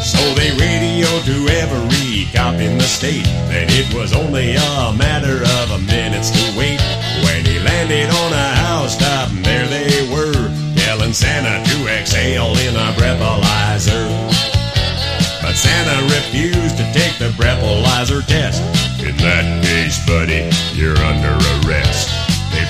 So 0.00 0.16
they 0.32 0.48
radioed 0.56 1.20
to 1.28 1.36
every 1.60 2.32
cop 2.32 2.54
in 2.54 2.78
the 2.78 2.88
state 2.88 3.28
that 3.52 3.68
it 3.68 3.92
was 3.92 4.14
only 4.14 4.56
a 4.56 4.96
matter 4.96 5.44
of 5.60 5.70
a 5.76 5.84
minutes 5.84 6.32
to 6.32 6.56
wait. 6.56 6.80
When 7.28 7.44
he 7.44 7.58
landed 7.60 8.08
on 8.08 8.32
a 8.32 8.48
housetop, 8.64 9.28
and 9.36 9.44
there 9.44 9.68
they 9.68 10.08
were, 10.08 10.48
telling 10.80 11.12
Santa 11.12 11.60
to 11.60 11.92
exhale 11.92 12.56
in 12.56 12.72
a 12.72 12.88
breathalyzer. 12.96 14.08
But 15.44 15.60
Santa 15.60 16.08
refused 16.08 16.78
to 16.78 16.88
take 16.96 17.18
the 17.20 17.36
breathalyzer 17.36 18.24
test. 18.24 18.64
In 19.04 19.14
that 19.18 19.62
case, 19.62 20.00
buddy, 20.06 20.48
you're 20.72 20.96
under 21.04 21.36
arrest. 21.68 22.19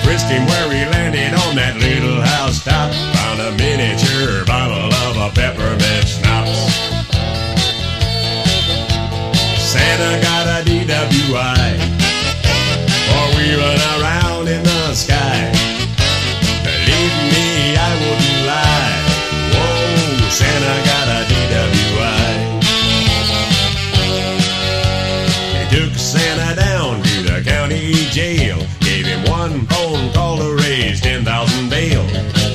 Frisked 0.03 0.29
him 0.29 0.45
where 0.47 0.71
he 0.71 0.85
landed 0.89 1.33
on 1.45 1.55
that 1.55 1.77
little 1.77 2.21
housetop. 2.21 2.91
Found 3.15 3.39
a 3.41 3.51
miniature 3.57 4.45
bottle 4.45 4.91
of 5.07 5.17
a 5.17 5.29
peppermint 5.33 6.07
schnapps. 6.07 6.57
Santa 9.61 10.21
got 10.21 10.47
a 10.47 10.63
DWI 10.67 11.79
for 13.07 13.25
wheeling 13.37 13.81
around 13.95 14.47
in 14.47 14.63
the 14.63 14.93
sky. 14.93 15.51
Believe 16.65 17.15
me, 17.31 17.77
I 17.77 17.91
wouldn't 18.01 18.41
lie. 18.49 18.95
Whoa, 19.53 20.29
Santa 20.29 20.75
got 20.89 21.07
a 21.07 21.19
DWI. 21.29 21.40
10,000 30.81 31.69
bail 31.69 32.03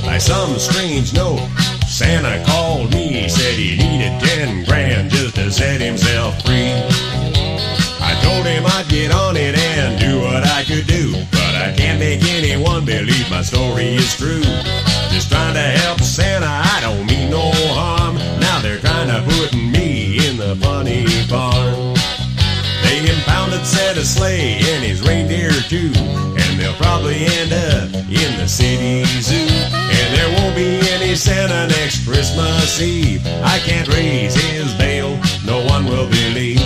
by 0.05 0.17
some 0.17 0.59
strange 0.59 1.13
note. 1.13 1.39
Santa 1.87 2.43
called 2.45 2.91
me, 2.91 3.27
said 3.29 3.53
he 3.53 3.77
needed 3.77 4.19
10 4.19 4.65
grand 4.65 5.09
just 5.09 5.35
to 5.35 5.49
set 5.49 5.79
himself 5.79 6.35
free. 6.43 6.73
I 8.01 8.19
told 8.21 8.45
him 8.45 8.65
I'd 8.65 8.87
get 8.89 9.11
on 9.11 9.37
it 9.37 9.57
and 9.57 9.99
do 9.99 10.19
what 10.19 10.43
I 10.45 10.63
could 10.65 10.87
do, 10.87 11.13
but 11.31 11.55
I 11.55 11.73
can't 11.75 11.99
make 11.99 12.23
anyone 12.23 12.85
believe 12.85 13.29
my 13.29 13.41
story 13.41 13.95
is 13.95 14.15
true. 14.17 14.43
Just 15.09 15.31
trying 15.31 15.53
to 15.53 15.67
help 15.81 16.01
Santa, 16.01 16.47
I 16.47 16.79
don't 16.81 17.05
mean 17.07 17.31
no 17.31 17.51
harm. 17.73 18.15
Now 18.39 18.59
they're 18.61 18.79
kind 18.79 19.09
of 19.09 19.23
putting 19.25 19.71
me 19.71 20.27
in 20.27 20.37
the 20.37 20.55
funny 20.57 21.05
barn. 21.29 21.96
Impounded 23.07 23.65
Santa's 23.65 24.09
sleigh 24.09 24.59
and 24.59 24.83
his 24.83 25.01
reindeer 25.01 25.51
too. 25.69 25.91
And 25.95 26.59
they'll 26.59 26.73
probably 26.73 27.25
end 27.25 27.53
up 27.53 27.93
in 27.93 28.31
the 28.37 28.47
city 28.47 29.05
zoo. 29.21 29.47
And 29.71 30.07
there 30.15 30.29
won't 30.39 30.55
be 30.55 30.79
any 30.91 31.15
Santa 31.15 31.67
next 31.67 32.05
Christmas 32.05 32.81
Eve. 32.81 33.25
I 33.43 33.59
can't 33.59 33.87
raise 33.87 34.35
his 34.35 34.73
bail, 34.75 35.19
no 35.45 35.63
one 35.65 35.85
will 35.85 36.09
believe. 36.09 36.59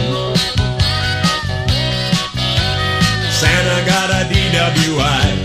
Santa 3.41 3.85
got 3.85 4.09
a 4.09 4.29
DWI 4.29 5.40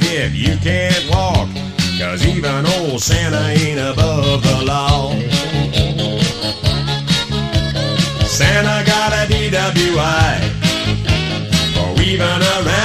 if 0.00 0.34
you 0.34 0.56
can't 0.58 1.04
walk. 1.10 1.48
Cause 1.98 2.24
even 2.26 2.64
old 2.78 3.00
Santa 3.00 3.48
ain't 3.48 3.78
above 3.78 4.42
the 4.42 4.64
law. 4.64 5.12
Santa 8.26 8.84
got 8.86 9.12
a 9.12 9.26
DWI 9.30 10.38
for 11.74 11.98
weaving 11.98 12.42
around 12.54 12.81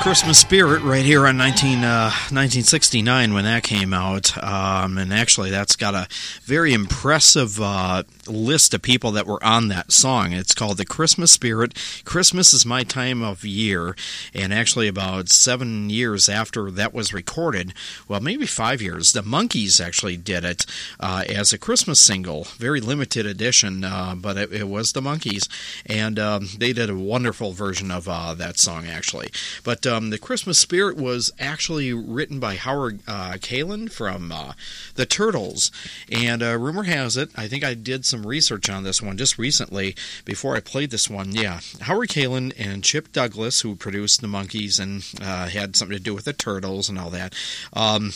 Christmas 0.00 0.38
Spirit 0.38 0.82
right 0.82 1.04
here 1.04 1.26
on 1.26 1.36
19, 1.36 1.84
uh, 1.84 2.08
1969 2.30 3.34
when 3.34 3.44
that 3.44 3.62
came 3.62 3.92
out. 3.92 4.36
Um, 4.42 4.96
and 4.96 5.12
actually, 5.12 5.50
that's 5.50 5.76
got 5.76 5.94
a 5.94 6.08
very 6.42 6.72
impressive 6.72 7.60
uh, 7.60 8.04
list 8.26 8.72
of 8.72 8.80
people 8.80 9.10
that 9.12 9.26
were 9.26 9.44
on 9.44 9.68
that 9.68 9.92
song. 9.92 10.32
It's 10.32 10.54
called 10.54 10.78
The 10.78 10.86
Christmas 10.86 11.32
Spirit. 11.32 11.74
Christmas 12.06 12.54
is 12.54 12.64
my 12.64 12.82
time 12.82 13.22
of 13.22 13.44
year. 13.44 13.94
And 14.32 14.54
actually, 14.54 14.88
about 14.88 15.28
seven 15.28 15.90
years 15.90 16.30
after 16.30 16.70
that 16.70 16.94
was 16.94 17.12
recorded, 17.12 17.74
well, 18.08 18.20
maybe 18.20 18.46
five 18.46 18.80
years, 18.80 19.12
the 19.12 19.20
Monkees 19.20 19.84
actually 19.84 20.16
did 20.16 20.44
it 20.46 20.64
uh, 20.98 21.24
as 21.28 21.52
a 21.52 21.58
Christmas 21.58 22.00
single. 22.00 22.44
Very 22.56 22.80
limited 22.80 23.26
edition, 23.26 23.84
uh, 23.84 24.14
but 24.16 24.38
it, 24.38 24.50
it, 24.50 24.68
was 24.68 24.92
the 24.92 25.02
Monkees. 25.02 25.46
And 25.84 26.18
um, 26.18 26.48
they 26.56 26.72
did 26.72 26.88
a 26.88 26.96
wonderful 26.96 27.52
version 27.52 27.90
of 27.90 28.08
uh, 28.08 28.32
that 28.34 28.58
song, 28.58 28.86
actually. 28.86 29.28
But 29.62 29.86
um, 29.90 30.10
the 30.10 30.18
Christmas 30.18 30.58
Spirit 30.58 30.96
was 30.96 31.30
actually 31.38 31.92
written 31.92 32.40
by 32.40 32.56
Howard 32.56 33.00
uh, 33.06 33.32
Kaylan 33.32 33.90
from 33.90 34.32
uh, 34.32 34.52
the 34.94 35.06
Turtles. 35.06 35.70
And 36.10 36.42
uh, 36.42 36.56
rumor 36.56 36.84
has 36.84 37.16
it, 37.16 37.30
I 37.36 37.48
think 37.48 37.64
I 37.64 37.74
did 37.74 38.06
some 38.06 38.26
research 38.26 38.70
on 38.70 38.84
this 38.84 39.02
one 39.02 39.16
just 39.18 39.38
recently 39.38 39.94
before 40.24 40.56
I 40.56 40.60
played 40.60 40.90
this 40.90 41.10
one. 41.10 41.32
Yeah, 41.32 41.60
Howard 41.82 42.08
Kaylan 42.08 42.54
and 42.58 42.84
Chip 42.84 43.12
Douglas, 43.12 43.60
who 43.60 43.76
produced 43.76 44.20
the 44.20 44.28
Monkees 44.28 44.80
and 44.80 45.04
uh, 45.20 45.48
had 45.48 45.76
something 45.76 45.96
to 45.96 46.02
do 46.02 46.14
with 46.14 46.24
the 46.24 46.32
Turtles 46.32 46.88
and 46.88 46.98
all 46.98 47.10
that. 47.10 47.34
Um, 47.72 48.12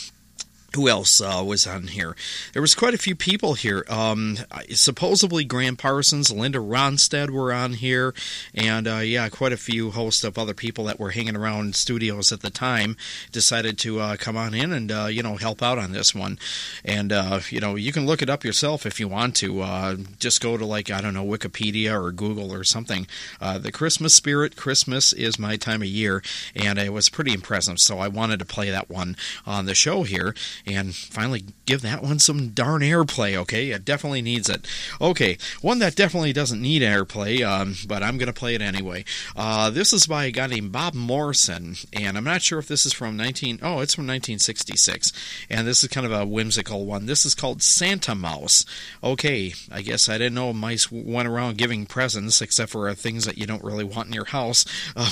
who 0.75 0.87
else 0.89 1.19
uh, 1.21 1.43
was 1.45 1.65
on 1.65 1.87
here? 1.87 2.15
There 2.53 2.61
was 2.61 2.75
quite 2.75 2.93
a 2.93 2.99
few 2.99 3.15
people 3.15 3.55
here. 3.55 3.85
Um, 3.89 4.37
supposedly 4.71 5.43
Gram 5.43 5.75
Parsons, 5.75 6.31
Linda 6.31 6.59
Ronstadt 6.59 7.29
were 7.29 7.51
on 7.51 7.73
here, 7.73 8.13
and 8.53 8.87
uh, 8.87 8.97
yeah, 8.97 9.29
quite 9.29 9.53
a 9.53 9.57
few 9.57 9.91
hosts 9.91 10.23
of 10.23 10.37
other 10.37 10.53
people 10.53 10.85
that 10.85 10.99
were 10.99 11.11
hanging 11.11 11.35
around 11.35 11.75
studios 11.75 12.31
at 12.31 12.41
the 12.41 12.49
time 12.49 12.97
decided 13.31 13.77
to 13.79 13.99
uh, 13.99 14.17
come 14.17 14.37
on 14.37 14.53
in 14.53 14.71
and 14.71 14.91
uh, 14.91 15.05
you 15.05 15.23
know 15.23 15.37
help 15.37 15.63
out 15.63 15.77
on 15.77 15.91
this 15.91 16.13
one. 16.13 16.37
And 16.83 17.11
uh, 17.11 17.39
you 17.49 17.59
know 17.59 17.75
you 17.75 17.91
can 17.91 18.05
look 18.05 18.21
it 18.21 18.29
up 18.29 18.43
yourself 18.43 18.85
if 18.85 18.99
you 18.99 19.07
want 19.07 19.35
to. 19.37 19.61
Uh, 19.61 19.95
just 20.19 20.41
go 20.41 20.57
to 20.57 20.65
like 20.65 20.91
I 20.91 21.01
don't 21.01 21.13
know 21.13 21.25
Wikipedia 21.25 21.99
or 21.99 22.11
Google 22.11 22.53
or 22.53 22.63
something. 22.63 23.07
the 23.39 23.71
Christmas 23.71 24.13
Spirit, 24.13 24.55
Christmas 24.55 25.13
is 25.13 25.39
my 25.39 25.55
time 25.55 25.81
of 25.81 25.87
year, 25.87 26.21
and 26.55 26.77
it 26.77 26.93
was 26.93 27.09
pretty 27.09 27.33
impressive. 27.33 27.79
So 27.79 27.99
I 27.99 28.07
wanted 28.07 28.39
to 28.39 28.45
play 28.45 28.69
that 28.69 28.89
one 28.89 29.15
on 29.45 29.65
the 29.65 29.73
show 29.73 30.03
here 30.03 30.35
and 30.65 30.95
finally 30.95 31.43
give 31.65 31.81
that 31.81 32.01
one 32.01 32.19
some 32.19 32.49
darn 32.49 32.81
airplay, 32.81 33.35
okay? 33.35 33.71
It 33.71 33.85
definitely 33.85 34.21
needs 34.21 34.49
it. 34.49 34.65
Okay, 34.99 35.37
one 35.61 35.79
that 35.79 35.95
definitely 35.95 36.33
doesn't 36.33 36.61
need 36.61 36.81
airplay, 36.81 37.45
um, 37.45 37.75
but 37.87 38.03
I'm 38.03 38.17
going 38.17 38.27
to 38.27 38.33
play 38.33 38.55
it 38.55 38.61
anyway. 38.61 39.05
Uh, 39.35 39.69
this 39.69 39.93
is 39.93 40.07
by 40.07 40.25
a 40.25 40.31
guy 40.31 40.47
named 40.47 40.71
Bob 40.71 40.93
Morrison, 40.93 41.75
and 41.93 42.17
I'm 42.17 42.23
not 42.23 42.41
sure 42.41 42.59
if 42.59 42.67
this 42.67 42.85
is 42.85 42.93
from 42.93 43.17
19. 43.17 43.59
Oh, 43.61 43.79
it's 43.79 43.95
from 43.95 44.05
1966, 44.05 45.11
and 45.49 45.67
this 45.67 45.83
is 45.83 45.89
kind 45.89 46.05
of 46.05 46.11
a 46.11 46.25
whimsical 46.25 46.85
one. 46.85 47.05
This 47.05 47.25
is 47.25 47.35
called 47.35 47.61
Santa 47.61 48.15
Mouse. 48.15 48.65
Okay, 49.03 49.53
I 49.71 49.81
guess 49.81 50.09
I 50.09 50.17
didn't 50.17 50.35
know 50.35 50.53
mice 50.53 50.91
went 50.91 51.27
around 51.27 51.57
giving 51.57 51.85
presents, 51.85 52.41
except 52.41 52.71
for 52.71 52.89
uh, 52.89 52.95
things 52.95 53.25
that 53.25 53.37
you 53.37 53.45
don't 53.45 53.63
really 53.63 53.83
want 53.83 54.07
in 54.07 54.13
your 54.13 54.25
house. 54.25 54.65
Uh, 54.97 55.11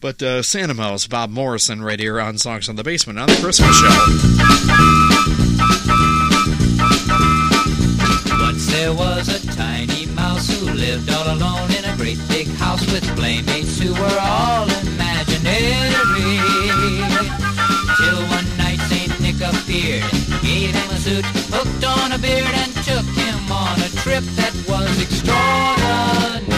but 0.00 0.22
uh, 0.22 0.42
Santa 0.42 0.74
Mouse, 0.74 1.06
Bob 1.06 1.30
Morrison, 1.30 1.82
right 1.82 1.98
here 1.98 2.20
on 2.20 2.38
Songs 2.38 2.68
on 2.68 2.76
the 2.76 2.84
Basement 2.84 3.18
on 3.18 3.26
the 3.26 3.34
Christmas 3.34 3.76
Show. 3.78 4.69
Once 8.40 8.66
there 8.72 8.92
was 8.92 9.28
a 9.28 9.46
tiny 9.56 10.06
mouse 10.06 10.48
who 10.50 10.70
lived 10.70 11.10
all 11.10 11.34
alone 11.34 11.70
in 11.72 11.84
a 11.84 11.96
great 11.96 12.18
big 12.28 12.48
house 12.56 12.84
with 12.92 13.04
playmates 13.16 13.78
who 13.78 13.92
were 13.92 14.18
all 14.20 14.68
imaginary. 14.86 16.40
Till 17.98 18.20
one 18.28 18.48
night 18.58 18.80
Saint 18.88 19.18
Nick 19.20 19.40
appeared, 19.40 20.10
gave 20.42 20.74
him 20.74 20.90
a 20.90 20.96
suit, 20.96 21.24
hooked 21.54 21.84
on 21.84 22.12
a 22.12 22.18
beard, 22.18 22.54
and 22.62 22.72
took 22.84 23.06
him 23.14 23.52
on 23.52 23.78
a 23.80 23.88
trip 24.02 24.24
that 24.36 24.54
was 24.68 25.00
extraordinary. 25.00 26.49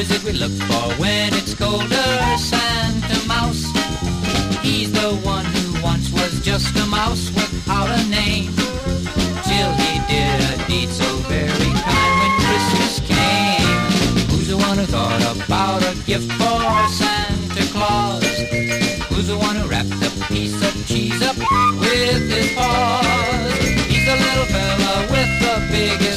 Is 0.00 0.10
it 0.12 0.24
we 0.24 0.32
look 0.32 0.52
for 0.52 0.86
when 0.96 1.28
it's 1.34 1.52
colder? 1.54 2.12
Santa 2.38 3.18
Mouse. 3.28 3.64
He's 4.62 4.90
the 4.92 5.10
one 5.22 5.44
who 5.44 5.82
once 5.82 6.10
was 6.10 6.40
just 6.40 6.74
a 6.76 6.86
mouse 6.86 7.28
without 7.34 7.90
a 7.90 8.02
name. 8.08 8.50
Till 9.44 9.70
he 9.82 9.92
did 10.08 10.38
a 10.50 10.54
deed 10.66 10.88
so 10.88 11.08
very 11.28 11.72
kind 11.84 12.12
when 12.20 12.32
Christmas 12.44 12.94
came. 13.12 13.80
Who's 14.30 14.48
the 14.48 14.56
one 14.56 14.78
who 14.78 14.86
thought 14.86 15.22
about 15.36 15.82
a 15.82 15.94
gift 16.08 16.32
for 16.40 16.64
Santa 17.00 17.64
Claus? 17.74 18.24
Who's 19.10 19.28
the 19.28 19.36
one 19.36 19.56
who 19.56 19.68
wrapped 19.68 20.00
a 20.08 20.10
piece 20.32 20.60
of 20.68 20.72
cheese 20.88 21.20
up 21.22 21.36
with 21.36 22.24
his 22.30 22.48
paws? 22.54 23.68
He's 23.90 24.08
a 24.08 24.16
little 24.16 24.48
fella 24.54 24.94
with 25.12 25.32
the 25.44 25.54
biggest 25.70 26.09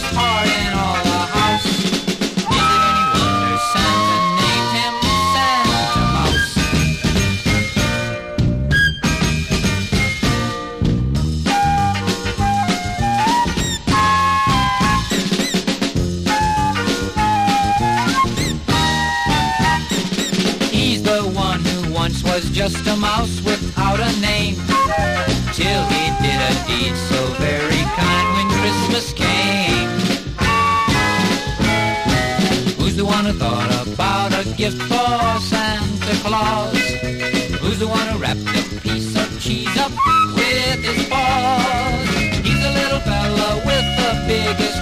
one 33.24 33.32
who 33.32 33.40
thought 33.40 33.88
about 33.88 34.34
a 34.34 34.44
gift 34.56 34.82
for 34.84 35.40
Santa 35.40 36.14
Claus? 36.24 36.78
Who's 37.62 37.80
the 37.80 37.88
one 37.88 38.06
who 38.08 38.18
wrapped 38.18 38.42
a 38.42 38.82
piece 38.82 39.16
of 39.16 39.40
cheese 39.40 39.78
up 39.78 39.92
with 40.36 40.84
his 40.84 41.08
paws? 41.08 42.10
He's 42.44 42.64
a 42.66 42.72
little 42.80 43.00
fella 43.00 43.62
with 43.66 43.88
the 44.02 44.24
biggest 44.28 44.73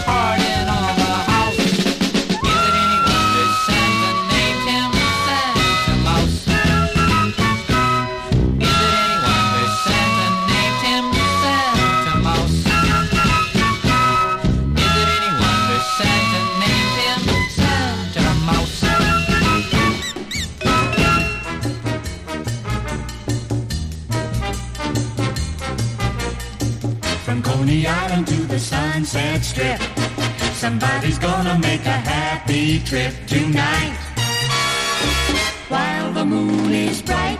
Sunset 29.42 29.82
Strip. 29.82 30.54
Somebody's 30.54 31.18
gonna 31.18 31.58
make 31.60 31.86
a 31.86 32.00
happy 32.14 32.80
trip 32.80 33.14
tonight. 33.28 33.98
While 35.68 36.14
the 36.14 36.26
moon 36.26 36.72
is 36.72 37.02
bright. 37.02 37.40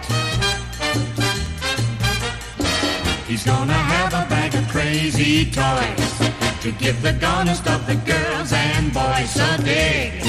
He's 3.28 3.46
gonna 3.46 3.74
have 3.74 4.14
a 4.14 4.30
bag 4.30 4.56
of 4.56 4.68
crazy 4.68 5.46
toys 5.46 6.14
to 6.62 6.72
give 6.72 7.02
the 7.02 7.14
gonest 7.14 7.68
of 7.68 7.86
the 7.86 7.96
girls 7.96 8.52
and 8.52 8.92
boys 8.94 9.36
a 9.38 9.58
dig. 9.64 10.24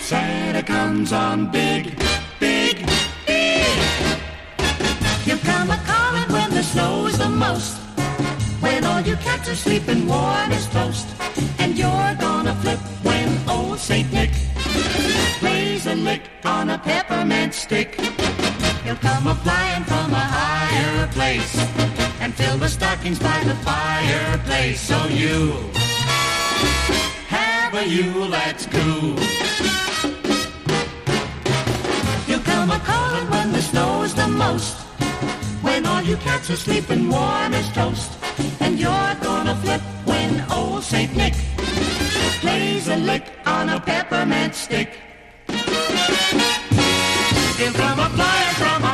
Santa 0.00 0.62
comes 0.62 1.12
on 1.12 1.50
big, 1.50 1.94
you 9.06 9.16
cats 9.16 9.48
are 9.48 9.56
sleeping 9.56 10.06
warm 10.06 10.52
as 10.52 10.68
toast. 10.68 11.08
And 11.58 11.76
you're 11.76 12.14
gonna 12.20 12.54
flip 12.56 12.78
when 13.02 13.28
old 13.48 13.78
St. 13.78 14.12
Nick 14.12 14.30
plays 15.40 15.86
a 15.86 15.94
lick 15.94 16.22
on 16.44 16.70
a 16.70 16.78
peppermint 16.78 17.54
stick. 17.54 18.00
He'll 18.84 18.96
come 18.96 19.26
a-flying 19.26 19.84
from 19.84 20.12
a 20.12 20.24
higher 20.38 21.06
place 21.08 21.56
and 22.20 22.34
fill 22.34 22.58
the 22.58 22.68
stockings 22.68 23.18
by 23.18 23.42
the 23.44 23.54
fireplace. 23.56 24.80
So 24.80 25.06
you 25.06 25.52
have 27.28 27.74
a 27.74 27.84
Yule 27.88 28.28
that's 28.28 28.66
cool. 28.66 29.18
You'll 32.28 32.46
come 32.52 32.70
a-calling 32.70 33.28
when 33.30 33.52
the 33.52 33.62
snow's 33.62 34.14
the 34.14 34.28
most. 34.28 34.76
When 35.62 35.86
all 35.86 36.02
you 36.02 36.16
cats 36.18 36.50
are 36.50 36.56
sleeping 36.56 37.08
warm 37.08 37.54
as 37.54 37.68
toast 37.72 38.21
and 38.60 38.78
you're 38.78 39.14
gonna 39.22 39.54
flip 39.56 39.80
when 40.04 40.44
old 40.50 40.82
Saint 40.82 41.14
Nick 41.16 41.34
plays 42.40 42.88
a 42.88 42.96
lick 42.96 43.24
on 43.46 43.68
a 43.68 43.80
peppermint 43.80 44.54
stick. 44.54 44.98
From 47.78 47.98
a 48.00 48.08
flyer 48.16 48.52
from 48.54 48.84
a 48.84 48.91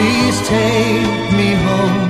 Please 0.00 0.40
take 0.48 1.32
me 1.36 1.52
home. 1.52 2.09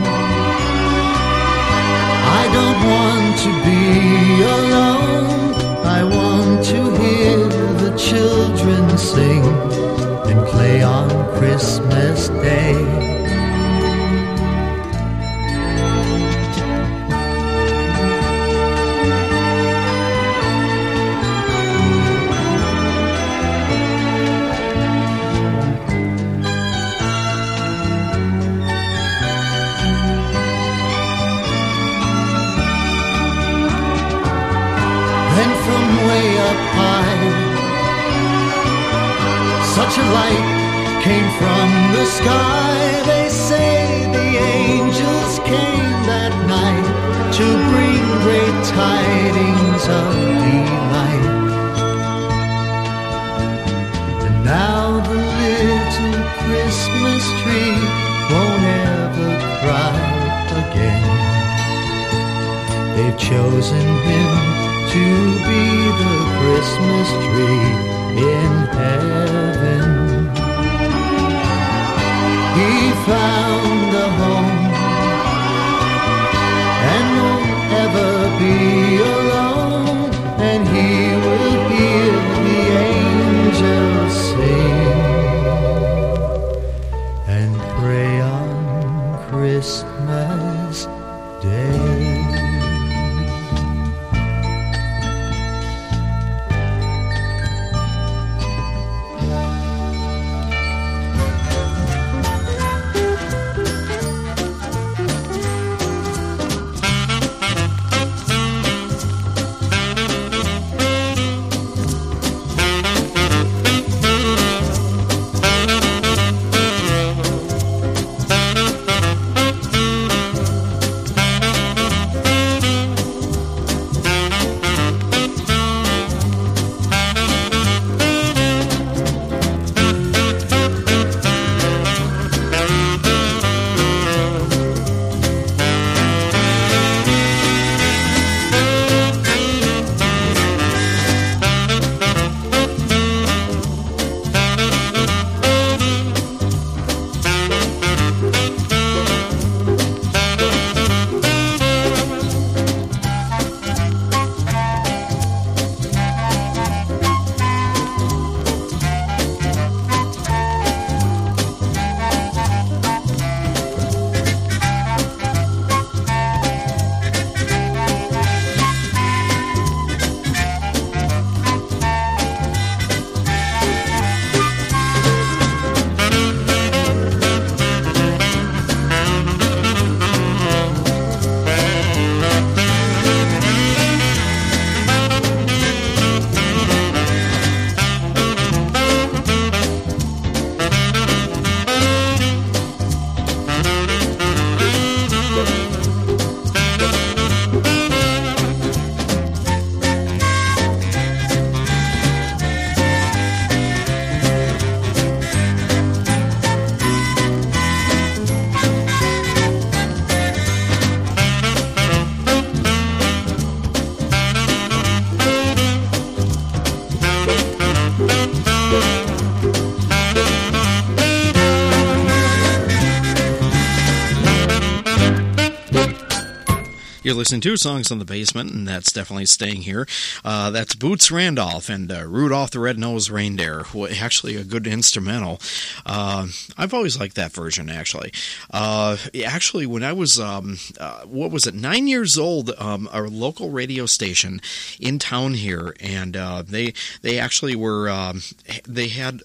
You're 227.11 227.19
listening 227.19 227.41
to 227.41 227.57
Songs 227.57 227.91
on 227.91 227.99
the 227.99 228.05
Basement, 228.05 228.53
and 228.53 228.69
that's 228.69 228.93
definitely 228.93 229.27
staying 229.27 229.63
here. 229.63 229.85
Uh, 230.25 230.53
that's 230.53 230.77
Boots 230.77 231.11
Randolph 231.11 231.69
and 231.69 231.91
uh, 231.91 232.07
Rudolph 232.07 232.53
the 232.53 232.61
Red-Nosed 232.61 233.11
Reindeer. 233.11 233.65
Actually, 234.01 234.37
a 234.37 234.45
good 234.45 234.65
instrumental. 234.65 235.41
Uh, 235.85 236.29
I've 236.57 236.73
always 236.73 237.01
liked 237.01 237.17
that 237.17 237.33
version, 237.33 237.69
actually. 237.69 238.13
Uh, 238.53 238.97
actually, 239.27 239.67
when 239.67 239.83
I 239.83 239.93
was, 239.93 240.21
um, 240.21 240.59
uh, 240.79 241.01
what 241.01 241.33
was 241.33 241.49
it, 241.49 241.55
nine 241.57 241.89
years 241.89 242.17
old, 242.17 242.53
um, 242.59 242.89
a 242.93 243.03
local 243.03 243.51
radio 243.51 243.87
station 243.87 244.41
in 244.79 245.01
town 245.01 245.35
here, 245.35 245.75
and 245.81 246.17
uh, 246.17 246.45
they 246.47 246.75
they 247.03 247.19
actually 247.19 247.57
were, 247.57 247.91
um, 247.91 248.23
they 248.69 248.87
had 248.87 249.23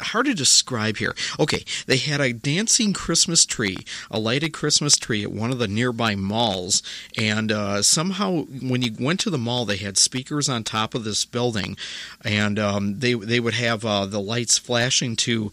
hard 0.00 0.26
to 0.26 0.34
describe 0.34 0.96
here. 0.96 1.14
Okay, 1.38 1.64
they 1.86 1.96
had 1.96 2.20
a 2.20 2.32
dancing 2.32 2.92
Christmas 2.92 3.44
tree, 3.44 3.78
a 4.10 4.18
lighted 4.18 4.52
Christmas 4.52 4.96
tree 4.96 5.22
at 5.22 5.32
one 5.32 5.50
of 5.50 5.58
the 5.58 5.68
nearby 5.68 6.14
malls, 6.14 6.82
and 7.16 7.52
uh, 7.52 7.82
somehow 7.82 8.42
when 8.42 8.82
you 8.82 8.92
went 8.98 9.20
to 9.20 9.30
the 9.30 9.38
mall, 9.38 9.64
they 9.64 9.76
had 9.76 9.96
speakers 9.96 10.48
on 10.48 10.64
top 10.64 10.94
of 10.94 11.04
this 11.04 11.24
building, 11.24 11.76
and 12.24 12.58
um, 12.58 12.98
they 13.00 13.14
they 13.14 13.40
would 13.40 13.54
have 13.54 13.84
uh, 13.84 14.06
the 14.06 14.20
lights 14.20 14.58
flashing 14.58 15.16
to 15.16 15.50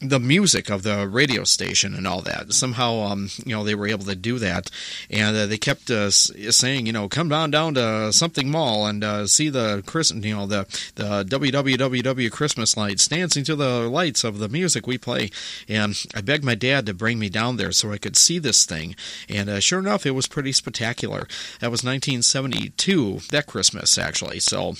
the 0.00 0.18
music 0.18 0.70
of 0.70 0.82
the 0.82 1.06
radio 1.06 1.44
station 1.44 1.94
and 1.94 2.06
all 2.06 2.22
that. 2.22 2.52
Somehow, 2.52 3.00
um, 3.00 3.28
you 3.44 3.54
know, 3.54 3.62
they 3.62 3.74
were 3.74 3.86
able 3.86 4.04
to 4.06 4.16
do 4.16 4.38
that, 4.38 4.70
and 5.10 5.36
uh, 5.36 5.46
they 5.46 5.58
kept 5.58 5.90
uh, 5.90 6.10
saying, 6.10 6.86
you 6.86 6.92
know, 6.92 7.08
come 7.08 7.28
down 7.28 7.50
down 7.50 7.74
to 7.74 8.12
something 8.12 8.50
mall 8.50 8.86
and 8.86 9.04
uh, 9.04 9.26
see 9.26 9.50
the 9.50 9.82
Chris, 9.86 10.10
you 10.10 10.34
know, 10.34 10.46
the 10.46 10.64
the 10.94 11.24
WWWW 11.24 12.30
Christmas 12.32 12.76
lights 12.76 13.06
dancing 13.08 13.44
to 13.44 13.54
the 13.54 13.88
lights 13.88 14.24
of 14.24 14.38
the 14.38 14.48
music 14.48 14.86
we 14.86 14.96
play. 14.96 15.30
And 15.68 16.02
I 16.14 16.22
begged 16.22 16.44
my 16.44 16.54
dad 16.54 16.86
to 16.86 16.94
bring 16.94 17.18
me 17.18 17.28
down 17.28 17.56
there 17.56 17.72
so 17.72 17.92
I 17.92 17.98
could 17.98 18.16
see 18.16 18.38
this 18.38 18.64
thing, 18.64 18.96
and 19.28 19.50
uh, 19.50 19.60
sure 19.60 19.78
enough, 19.78 20.06
it 20.06 20.12
was 20.12 20.26
pretty 20.26 20.52
spectacular. 20.52 21.28
That 21.60 21.70
was 21.70 21.84
1972, 21.84 23.20
that 23.30 23.46
Christmas 23.46 23.98
actually. 23.98 24.40
So. 24.40 24.74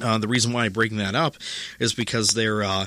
Uh, 0.00 0.18
the 0.18 0.28
reason 0.28 0.52
why 0.52 0.64
I 0.64 0.68
bring 0.68 0.96
that 0.96 1.14
up 1.14 1.36
is 1.78 1.92
because 1.92 2.30
their 2.30 2.62
uh, 2.62 2.86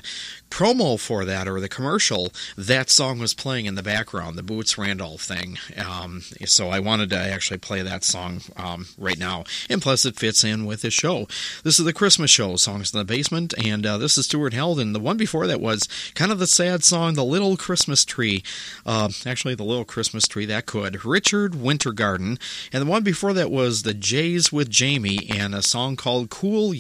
promo 0.50 1.00
for 1.00 1.26
that 1.26 1.48
or 1.48 1.60
the 1.60 1.70
commercial, 1.70 2.32
that 2.58 2.90
song 2.90 3.20
was 3.20 3.34
playing 3.34 3.66
in 3.66 3.76
the 3.76 3.84
background, 3.84 4.38
the 4.38 4.44
Boots 4.44 4.78
Randolph 4.78 5.22
thing. 5.22 5.58
Um, 5.78 6.22
so 6.46 6.70
I 6.70 6.80
wanted 6.80 7.10
to 7.12 7.18
actually 7.18 7.58
play 7.58 7.82
that 7.82 8.04
song 8.04 8.42
um, 8.58 8.88
right 8.98 9.18
now. 9.20 9.44
And 9.70 9.82
plus, 9.82 10.06
it 10.06 10.16
fits 10.16 10.44
in 10.44 10.66
with 10.66 10.82
the 10.82 10.92
show. 10.92 11.28
This 11.64 11.80
is 11.80 11.86
the 11.86 11.94
Christmas 11.94 12.32
show, 12.32 12.56
Songs 12.56 12.94
in 12.94 13.00
the 13.00 13.06
Basement, 13.06 13.54
and 13.64 13.86
uh, 13.86 13.98
this 13.98 14.18
is 14.18 14.26
Stuart 14.26 14.54
Held. 14.54 14.80
And 14.80 14.96
the 14.96 15.00
one 15.00 15.18
before 15.18 15.48
that 15.48 15.62
was 15.62 15.88
kind 16.16 16.32
of 16.32 16.40
the 16.40 16.48
sad 16.48 16.84
song, 16.84 17.14
The 17.14 17.24
Little 17.24 17.58
Christmas 17.58 18.06
Tree. 18.06 18.44
Uh, 18.86 19.10
actually, 19.26 19.56
The 19.56 19.64
Little 19.64 19.86
Christmas 19.86 20.28
Tree, 20.28 20.46
that 20.46 20.66
could. 20.66 21.06
Richard 21.06 21.54
Wintergarden. 21.54 22.40
And 22.72 22.82
the 22.82 22.90
one 22.90 23.04
before 23.04 23.34
that 23.34 23.52
was 23.52 23.84
The 23.84 23.94
Jays 23.94 24.52
with 24.52 24.70
Jamie 24.70 25.30
and 25.30 25.54
a 25.54 25.62
song 25.62 25.96
called 25.96 26.30
Cool 26.30 26.74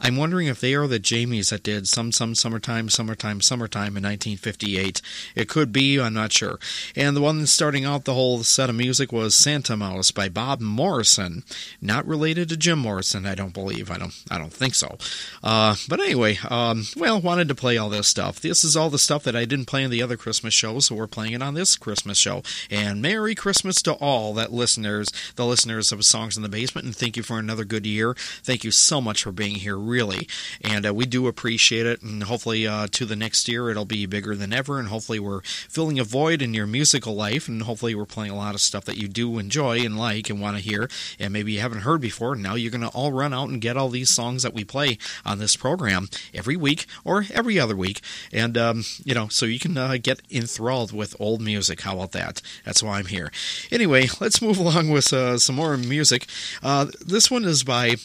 I'm 0.00 0.16
wondering 0.16 0.46
if 0.46 0.60
they 0.60 0.74
are 0.74 0.86
the 0.86 1.00
Jamies 1.00 1.50
that 1.50 1.62
did 1.62 1.88
Some 1.88 2.12
Some 2.12 2.34
Summertime, 2.34 2.88
Summertime, 2.90 3.40
Summertime 3.40 3.96
in 3.96 4.02
1958. 4.02 5.00
It 5.34 5.48
could 5.48 5.72
be, 5.72 5.98
I'm 5.98 6.14
not 6.14 6.32
sure. 6.32 6.58
And 6.94 7.16
the 7.16 7.22
one 7.22 7.46
starting 7.46 7.84
out 7.84 8.04
the 8.04 8.14
whole 8.14 8.42
set 8.42 8.68
of 8.68 8.76
music 8.76 9.12
was 9.12 9.34
Santa 9.34 9.76
Mouse 9.76 10.10
by 10.10 10.28
Bob 10.28 10.60
Morrison. 10.60 11.44
Not 11.80 12.06
related 12.06 12.48
to 12.50 12.56
Jim 12.56 12.78
Morrison, 12.78 13.24
I 13.24 13.34
don't 13.34 13.54
believe. 13.54 13.90
I 13.90 13.98
don't 13.98 14.14
I 14.30 14.38
don't 14.38 14.52
think 14.52 14.74
so. 14.74 14.98
Uh, 15.42 15.76
but 15.88 16.00
anyway, 16.00 16.38
um, 16.48 16.84
well, 16.96 17.20
wanted 17.20 17.48
to 17.48 17.54
play 17.54 17.78
all 17.78 17.88
this 17.88 18.06
stuff. 18.06 18.40
This 18.40 18.64
is 18.64 18.76
all 18.76 18.90
the 18.90 18.98
stuff 18.98 19.24
that 19.24 19.36
I 19.36 19.44
didn't 19.44 19.66
play 19.66 19.82
in 19.82 19.90
the 19.90 20.02
other 20.02 20.16
Christmas 20.16 20.52
shows, 20.52 20.86
so 20.86 20.94
we're 20.94 21.06
playing 21.06 21.32
it 21.32 21.42
on 21.42 21.54
this 21.54 21.76
Christmas 21.76 22.18
show. 22.18 22.42
And 22.70 23.00
Merry 23.00 23.34
Christmas 23.34 23.80
to 23.82 23.94
all 23.94 24.34
that 24.34 24.52
listeners, 24.52 25.08
the 25.36 25.46
listeners 25.46 25.92
of 25.92 26.04
Songs 26.04 26.36
in 26.36 26.42
the 26.42 26.48
Basement, 26.48 26.84
and 26.84 26.94
thank 26.94 27.16
you 27.16 27.22
for 27.22 27.38
another 27.38 27.64
good 27.64 27.86
year. 27.86 28.14
Thank 28.42 28.64
you 28.64 28.70
so 28.70 29.00
much 29.00 29.05
for 29.22 29.32
being 29.32 29.56
here 29.56 29.76
really. 29.76 30.28
And 30.60 30.86
uh, 30.86 30.92
we 30.94 31.06
do 31.06 31.26
appreciate 31.26 31.86
it. 31.86 32.02
And 32.02 32.24
hopefully, 32.24 32.66
uh, 32.66 32.88
to 32.92 33.04
the 33.04 33.16
next 33.16 33.48
year, 33.48 33.70
it'll 33.70 33.84
be 33.84 34.06
bigger 34.06 34.34
than 34.34 34.52
ever. 34.52 34.78
And 34.78 34.88
hopefully, 34.88 35.18
we're 35.18 35.42
filling 35.42 35.98
a 35.98 36.04
void 36.04 36.42
in 36.42 36.54
your 36.54 36.66
musical 36.66 37.14
life. 37.14 37.48
And 37.48 37.62
hopefully, 37.62 37.94
we're 37.94 38.06
playing 38.06 38.32
a 38.32 38.36
lot 38.36 38.54
of 38.54 38.60
stuff 38.60 38.84
that 38.86 38.98
you 38.98 39.08
do 39.08 39.38
enjoy 39.38 39.80
and 39.80 39.98
like 39.98 40.28
and 40.28 40.40
want 40.40 40.56
to 40.56 40.62
hear. 40.62 40.88
And 41.18 41.32
maybe 41.32 41.52
you 41.52 41.60
haven't 41.60 41.80
heard 41.80 42.00
before. 42.00 42.34
Now 42.36 42.54
you're 42.54 42.70
going 42.70 42.80
to 42.82 42.88
all 42.88 43.12
run 43.12 43.32
out 43.32 43.48
and 43.48 43.60
get 43.60 43.76
all 43.76 43.88
these 43.88 44.10
songs 44.10 44.42
that 44.42 44.54
we 44.54 44.64
play 44.64 44.98
on 45.24 45.38
this 45.38 45.56
program 45.56 46.08
every 46.34 46.56
week 46.56 46.86
or 47.04 47.24
every 47.32 47.58
other 47.58 47.76
week. 47.76 48.00
And, 48.32 48.58
um, 48.58 48.84
you 49.04 49.14
know, 49.14 49.28
so 49.28 49.46
you 49.46 49.58
can 49.58 49.76
uh, 49.76 49.96
get 50.02 50.20
enthralled 50.30 50.92
with 50.92 51.16
old 51.20 51.40
music. 51.40 51.82
How 51.82 51.94
about 51.94 52.12
that? 52.12 52.42
That's 52.64 52.82
why 52.82 52.98
I'm 52.98 53.06
here. 53.06 53.30
Anyway, 53.70 54.08
let's 54.20 54.42
move 54.42 54.58
along 54.58 54.90
with 54.90 55.12
uh, 55.12 55.38
some 55.38 55.56
more 55.56 55.76
music. 55.76 56.26
Uh, 56.62 56.86
this 57.04 57.30
one 57.30 57.44
is 57.44 57.62
by 57.62 57.96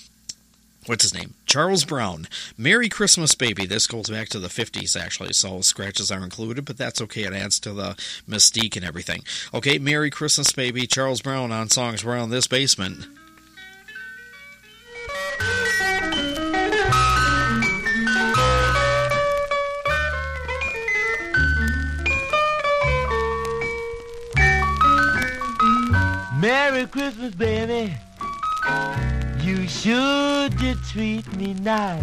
what's 0.86 1.04
his 1.04 1.14
name? 1.14 1.36
Charles 1.46 1.86
Brown. 1.86 2.28
Merry 2.58 2.90
Christmas, 2.90 3.36
Baby. 3.36 3.66
This 3.66 3.88
goes 3.88 4.10
back 4.10 4.30
to 4.30 4.40
the 4.40 4.48
50s, 4.48 5.00
actually, 5.00 5.34
so 5.34 5.62
scratches 5.62 6.12
are 6.12 6.24
included, 6.24 6.66
but 6.66 6.78
that's 6.78 7.02
okay. 7.02 7.24
It 7.24 7.34
adds 7.34 7.60
to 7.62 7.74
the 7.74 7.96
mystique 8.28 8.76
and 8.76 8.86
everything. 8.86 9.24
Okay, 9.54 9.78
Merry 9.80 10.10
Christmas, 10.10 10.52
Baby. 10.52 10.88
Charles 10.88 11.22
Brown 11.22 11.52
on 11.52 11.70
Songs 11.70 12.04
Around 12.04 12.30
This 12.30 12.48
Basement. 12.48 13.06
Merry 26.42 26.88
Christmas, 26.88 27.36
baby. 27.36 27.94
You 29.52 29.68
should 29.68 30.58
just 30.60 30.93
treat 30.93 31.28
me 31.36 31.54
nice. 31.56 32.02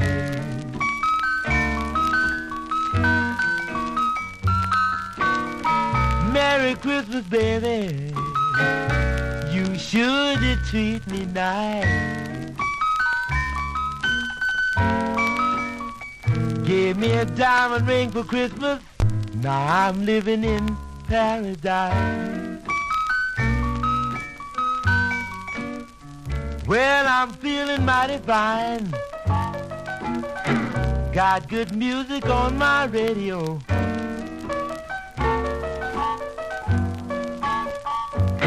Merry 6.31 6.75
Christmas, 6.75 7.25
baby. 7.25 8.13
You 9.51 9.79
should 9.79 10.41
just 10.41 10.71
treat 10.71 11.07
me 11.07 11.25
nice. 11.25 12.53
Gave 16.65 16.99
me 16.99 17.13
a 17.13 17.25
diamond 17.25 17.89
ring 17.89 18.11
for 18.11 18.25
Christmas. 18.25 18.83
Now 19.37 19.87
I'm 19.87 20.05
living 20.05 20.45
in 20.45 20.77
paradise. 21.05 22.48
Well, 26.69 27.07
I'm 27.09 27.33
feeling 27.33 27.83
mighty 27.87 28.19
fine. 28.19 28.91
Got 31.15 31.49
good 31.49 31.75
music 31.75 32.27
on 32.27 32.59
my 32.59 32.85
radio. 32.85 33.59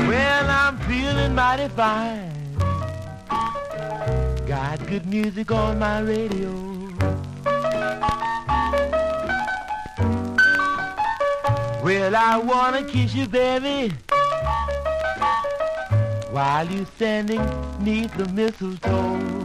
Well, 0.07 0.49
I'm 0.51 0.77
feeling 0.81 1.33
mighty 1.33 1.67
fine. 1.69 2.55
Got 4.45 4.85
good 4.85 5.07
music 5.07 5.49
on 5.51 5.79
my 5.79 6.01
radio. 6.01 6.51
Well, 11.83 12.15
I 12.15 12.37
wanna 12.37 12.83
kiss 12.83 13.15
you, 13.15 13.27
baby 13.27 13.91
while 16.31 16.65
you're 16.71 16.85
standing 16.95 17.41
neath 17.81 18.15
the 18.15 18.27
mistletoe. 18.33 19.40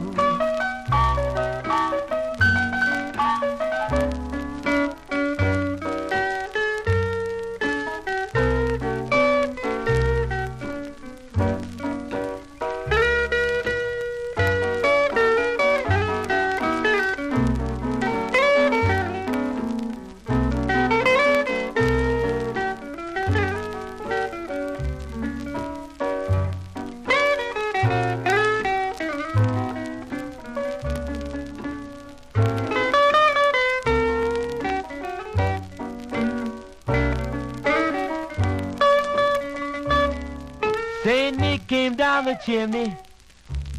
Chimney 42.46 42.94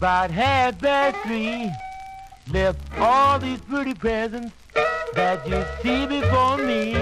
half 0.01 0.77
past 0.79 1.15
three. 1.25 1.71
Left 2.51 2.77
all 2.99 3.39
these 3.39 3.61
pretty 3.61 3.93
presents 3.93 4.53
that 5.13 5.47
you 5.47 5.63
see 5.81 6.05
before 6.05 6.57
me. 6.57 6.93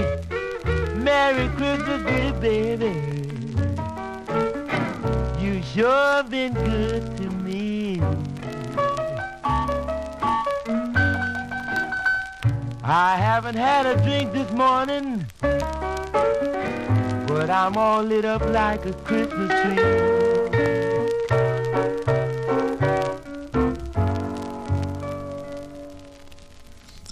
Merry 0.95 1.49
Christmas, 1.55 2.03
pretty 2.03 2.32
baby. 2.39 2.93
You 5.43 5.63
sure 5.63 6.24
been 6.24 6.53
good 6.53 7.18
to 7.18 7.30
me. 7.32 7.99
I 12.84 13.18
haven't 13.18 13.55
had 13.55 13.88
a 13.88 13.95
drink 14.03 14.34
this 14.34 14.51
morning, 14.51 15.26
but 17.28 17.49
I'm 17.49 17.76
all 17.76 18.03
lit 18.03 18.26
up 18.26 18.45
like 18.49 18.86
a 18.86 18.93
Christmas 18.93 19.49
tree. 19.63 20.14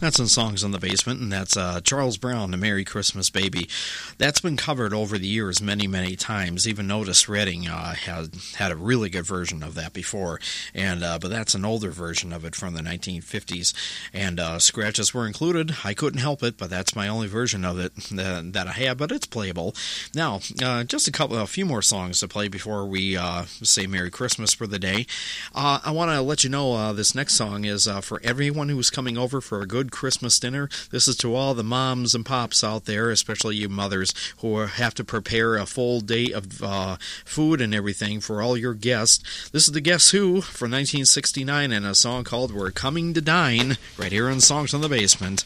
That's 0.04 0.20
in 0.20 0.28
Songs 0.28 0.66
on 0.66 0.72
the 0.72 0.80
Basement, 0.80 1.22
and 1.22 1.32
that's 1.32 1.56
uh, 1.56 1.80
Charles 1.80 2.18
Brown, 2.18 2.51
The 2.51 2.58
Merry 2.58 2.84
Christmas 2.84 3.30
Baby. 3.30 3.70
That's 4.18 4.41
been 4.41 4.57
covered 4.57 4.93
over 4.93 5.18
the 5.18 5.28
years 5.28 5.61
many, 5.61 5.88
many 5.88 6.16
times. 6.16 6.68
Even 6.68 6.91
Otis 6.91 7.28
Redding 7.28 7.68
uh, 7.68 7.93
had 7.93 8.32
had 8.55 8.72
a 8.72 8.76
really 8.76 9.09
good 9.09 9.26
version 9.26 9.64
of 9.64 9.76
that 9.76 9.93
before, 9.93 10.39
and 10.74 11.03
uh, 11.03 11.20
but 11.20 11.30
that's 11.30 11.55
an 11.55 11.66
older 11.66 11.89
version 11.89 12.32
of 12.32 12.45
it 12.45 12.55
from 12.55 12.74
the 12.74 12.82
1950s. 12.82 13.74
And 14.14 14.39
uh, 14.39 14.59
scratches 14.59 15.14
were 15.14 15.26
included. 15.26 15.76
I 15.84 15.93
couldn't 15.93 16.20
help 16.20 16.43
it, 16.43 16.57
but 16.57 16.70
that's 16.70 16.95
my 16.95 17.07
only 17.07 17.28
version 17.28 17.66
of 17.66 17.80
it 17.80 17.95
that, 18.11 18.53
that 18.53 18.68
I 18.68 18.74
have. 18.74 18.97
But 18.97 19.11
it's 19.11 19.26
playable. 19.26 19.76
Now, 20.14 20.41
uh, 20.61 20.84
just 20.84 21.07
a 21.07 21.11
couple, 21.11 21.38
a 21.38 21.47
few 21.47 21.66
more 21.66 21.82
songs 21.82 22.20
to 22.20 22.28
play 22.28 22.47
before 22.47 22.86
we 22.86 23.18
uh, 23.18 23.43
say 23.45 23.88
Merry 23.88 24.11
Christmas 24.11 24.53
for 24.53 24.68
the 24.68 24.80
day. 24.80 25.07
Uh, 25.55 25.80
I 25.84 25.91
want 25.91 26.11
to 26.11 26.22
let 26.22 26.43
you 26.43 26.49
know 26.49 26.93
this 26.93 27.16
next 27.16 27.34
song 27.34 27.66
is 27.66 27.88
for 28.01 28.22
everyone 28.24 28.70
who's 28.70 28.89
coming 28.89 29.18
over 29.18 29.41
for 29.41 29.61
a 29.61 29.68
good 29.68 29.91
Christmas 29.91 30.39
dinner. 30.39 30.70
This 30.91 31.07
is 31.07 31.16
to 31.18 31.36
all 31.36 31.53
the 31.53 31.64
moms 31.64 32.14
and 32.14 32.26
pops 32.26 32.64
out 32.64 32.86
there, 32.86 33.09
especially 33.09 33.55
you 33.55 33.70
mothers 33.70 34.03
who 34.39 34.58
have 34.58 34.93
to 34.95 35.04
prepare 35.04 35.56
a 35.56 35.66
full 35.66 36.01
day 36.01 36.32
of 36.32 36.64
uh, 36.64 36.97
food 37.26 37.62
and 37.62 37.74
everything 37.74 38.20
for 38.20 38.41
all 38.41 38.58
your 38.58 38.74
guests. 38.74 39.49
This 39.49 39.68
is 39.68 39.74
the 39.74 39.82
Guess 39.82 40.12
Who 40.12 40.41
from 40.41 40.72
1969 40.72 41.72
and 41.72 41.86
a 41.86 41.95
song 41.95 42.24
called 42.24 42.54
We're 42.54 42.72
Coming 42.72 43.14
to 43.14 43.22
Dine, 43.22 43.78
right 43.97 44.12
here 44.12 44.30
on 44.30 44.39
Songs 44.39 44.74
on 44.74 44.82
the 44.82 44.89
Basement. 44.89 45.45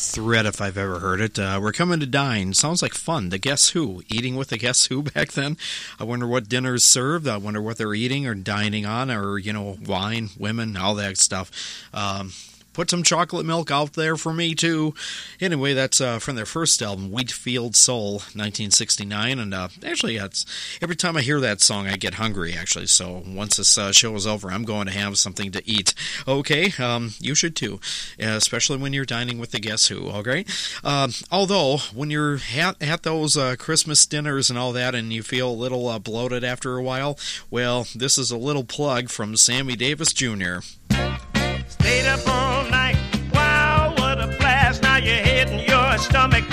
Threat 0.00 0.46
if 0.46 0.60
I've 0.60 0.78
ever 0.78 0.98
heard 0.98 1.20
it. 1.20 1.38
Uh, 1.38 1.58
we're 1.62 1.72
coming 1.72 2.00
to 2.00 2.06
dine. 2.06 2.54
Sounds 2.54 2.82
like 2.82 2.94
fun. 2.94 3.28
The 3.28 3.38
Guess 3.38 3.70
Who. 3.70 4.02
Eating 4.08 4.34
with 4.34 4.48
the 4.48 4.58
Guess 4.58 4.86
Who 4.86 5.02
back 5.02 5.32
then. 5.32 5.56
I 5.98 6.04
wonder 6.04 6.26
what 6.26 6.48
dinner's 6.48 6.84
served. 6.84 7.28
I 7.28 7.36
wonder 7.36 7.60
what 7.60 7.76
they're 7.76 7.94
eating 7.94 8.26
or 8.26 8.34
dining 8.34 8.86
on 8.86 9.10
or, 9.10 9.38
you 9.38 9.52
know, 9.52 9.76
wine, 9.86 10.30
women, 10.38 10.76
all 10.76 10.94
that 10.94 11.18
stuff. 11.18 11.50
Um, 11.92 12.32
Put 12.80 12.88
some 12.88 13.02
chocolate 13.02 13.44
milk 13.44 13.70
out 13.70 13.92
there 13.92 14.16
for 14.16 14.32
me 14.32 14.54
too. 14.54 14.94
Anyway, 15.38 15.74
that's 15.74 16.00
uh, 16.00 16.18
from 16.18 16.36
their 16.36 16.46
first 16.46 16.80
album, 16.80 17.10
Wheatfield 17.10 17.76
Soul, 17.76 18.12
1969. 18.12 19.38
And 19.38 19.52
uh, 19.52 19.68
actually, 19.84 20.16
that's 20.16 20.46
every 20.80 20.96
time 20.96 21.14
I 21.14 21.20
hear 21.20 21.40
that 21.40 21.60
song, 21.60 21.86
I 21.86 21.96
get 21.96 22.14
hungry. 22.14 22.54
Actually, 22.54 22.86
so 22.86 23.22
once 23.26 23.58
this 23.58 23.76
uh, 23.76 23.92
show 23.92 24.14
is 24.14 24.26
over, 24.26 24.50
I'm 24.50 24.64
going 24.64 24.86
to 24.86 24.94
have 24.94 25.18
something 25.18 25.52
to 25.52 25.70
eat. 25.70 25.92
Okay, 26.26 26.72
um, 26.82 27.12
you 27.20 27.34
should 27.34 27.54
too, 27.54 27.80
especially 28.18 28.78
when 28.78 28.94
you're 28.94 29.04
dining 29.04 29.38
with 29.38 29.50
the 29.50 29.60
Guess 29.60 29.88
Who. 29.88 30.08
Okay, 30.12 30.46
um, 30.82 31.12
although 31.30 31.76
when 31.92 32.08
you're 32.08 32.38
at, 32.56 32.82
at 32.82 33.02
those 33.02 33.36
uh, 33.36 33.56
Christmas 33.58 34.06
dinners 34.06 34.48
and 34.48 34.58
all 34.58 34.72
that, 34.72 34.94
and 34.94 35.12
you 35.12 35.22
feel 35.22 35.50
a 35.50 35.52
little 35.52 35.86
uh, 35.86 35.98
bloated 35.98 36.44
after 36.44 36.78
a 36.78 36.82
while, 36.82 37.18
well, 37.50 37.86
this 37.94 38.16
is 38.16 38.30
a 38.30 38.38
little 38.38 38.64
plug 38.64 39.10
from 39.10 39.36
Sammy 39.36 39.76
Davis 39.76 40.14
Jr. 40.14 40.60
Stayed 41.68 42.06
up 42.06 42.26
all 42.26 42.39
stomach. 46.00 46.49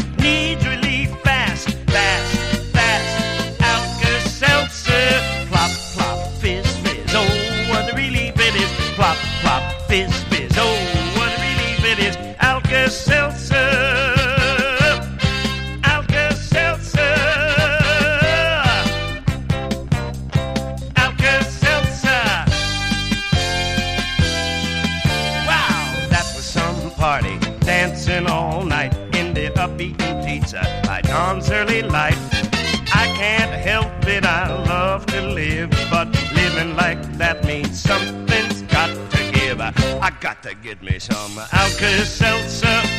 Me 40.92 41.00
some 41.00 41.40
Alka-Seltzer. 41.52 42.97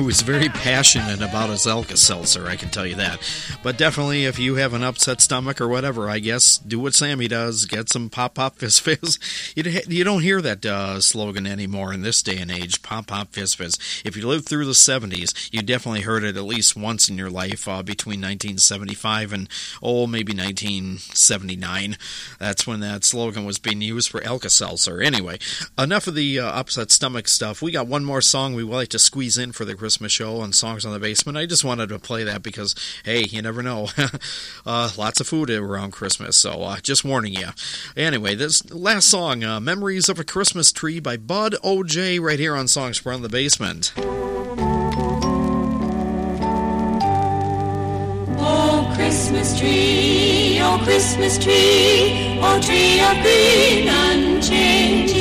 Who 0.00 0.08
is 0.08 0.22
very 0.22 0.48
passionate 0.48 1.20
about 1.20 1.50
his 1.50 1.66
Alka-Seltzer, 1.66 2.46
I 2.46 2.56
can 2.56 2.70
tell 2.70 2.86
you 2.86 2.94
that. 2.94 3.20
But 3.62 3.76
definitely, 3.76 4.24
if 4.24 4.38
you 4.38 4.54
have 4.54 4.72
an 4.72 4.82
upset 4.82 5.20
stomach 5.20 5.60
or 5.60 5.68
whatever, 5.68 6.08
I 6.08 6.18
guess 6.18 6.56
do 6.56 6.80
what 6.80 6.94
Sammy 6.94 7.28
does: 7.28 7.66
get 7.66 7.90
some 7.90 8.08
pop, 8.08 8.34
pop, 8.34 8.56
fizz, 8.56 8.78
fizz. 8.78 9.18
You, 9.56 9.80
you 9.88 10.04
don't 10.04 10.22
hear 10.22 10.40
that 10.40 10.64
uh, 10.64 11.00
slogan 11.00 11.46
anymore 11.46 11.92
in 11.92 12.02
this 12.02 12.22
day 12.22 12.38
and 12.38 12.50
age. 12.50 12.82
Pop, 12.82 13.08
pop, 13.08 13.32
fizz, 13.32 13.54
fizz. 13.54 14.02
If 14.04 14.16
you 14.16 14.26
lived 14.26 14.48
through 14.48 14.64
the 14.64 14.72
'70s, 14.72 15.52
you 15.52 15.60
definitely 15.60 16.02
heard 16.02 16.24
it 16.24 16.36
at 16.36 16.44
least 16.44 16.76
once 16.76 17.08
in 17.08 17.18
your 17.18 17.28
life 17.28 17.68
uh, 17.68 17.82
between 17.82 18.20
1975 18.20 19.32
and 19.32 19.48
oh, 19.82 20.06
maybe 20.06 20.32
1979. 20.32 21.98
That's 22.38 22.66
when 22.66 22.80
that 22.80 23.04
slogan 23.04 23.44
was 23.44 23.58
being 23.58 23.82
used 23.82 24.08
for 24.08 24.24
Alka-Seltzer. 24.24 25.02
Anyway, 25.02 25.38
enough 25.76 26.06
of 26.06 26.14
the 26.14 26.38
uh, 26.38 26.46
upset 26.46 26.90
stomach 26.90 27.28
stuff. 27.28 27.60
We 27.60 27.72
got 27.72 27.88
one 27.88 28.04
more 28.04 28.22
song 28.22 28.54
we 28.54 28.64
would 28.64 28.76
like 28.76 28.88
to 28.90 28.98
squeeze 28.98 29.36
in 29.36 29.52
for 29.52 29.64
the 29.64 29.74
Christmas 29.74 30.12
show 30.12 30.38
on 30.38 30.52
Songs 30.52 30.86
on 30.86 30.92
the 30.92 31.00
Basement. 31.00 31.36
I 31.36 31.46
just 31.46 31.64
wanted 31.64 31.88
to 31.90 31.98
play 31.98 32.24
that 32.24 32.42
because, 32.42 32.74
hey, 33.04 33.24
you 33.24 33.42
never 33.50 33.62
know. 33.64 33.88
uh, 34.66 34.90
lots 34.96 35.20
of 35.20 35.26
food 35.26 35.50
around 35.50 35.90
Christmas, 35.90 36.36
so 36.36 36.62
uh, 36.62 36.78
just 36.78 37.04
warning 37.04 37.34
you. 37.34 37.48
Anyway, 37.96 38.36
this 38.36 38.70
last 38.72 39.08
song, 39.08 39.42
uh, 39.42 39.58
Memories 39.58 40.08
of 40.08 40.20
a 40.20 40.24
Christmas 40.24 40.70
Tree 40.70 41.00
by 41.00 41.16
Bud 41.16 41.56
OJ, 41.64 42.20
right 42.20 42.38
here 42.38 42.54
on 42.54 42.68
Songs 42.68 42.98
from 42.98 43.22
the 43.22 43.28
Basement. 43.28 43.92
Oh, 48.38 48.92
Christmas 48.94 49.58
tree, 49.58 50.60
oh, 50.60 50.80
Christmas 50.84 51.36
tree, 51.36 52.38
oh, 52.40 52.60
tree 52.62 53.00
of 53.00 53.20
green 53.24 53.88
unchanging. 54.38 55.18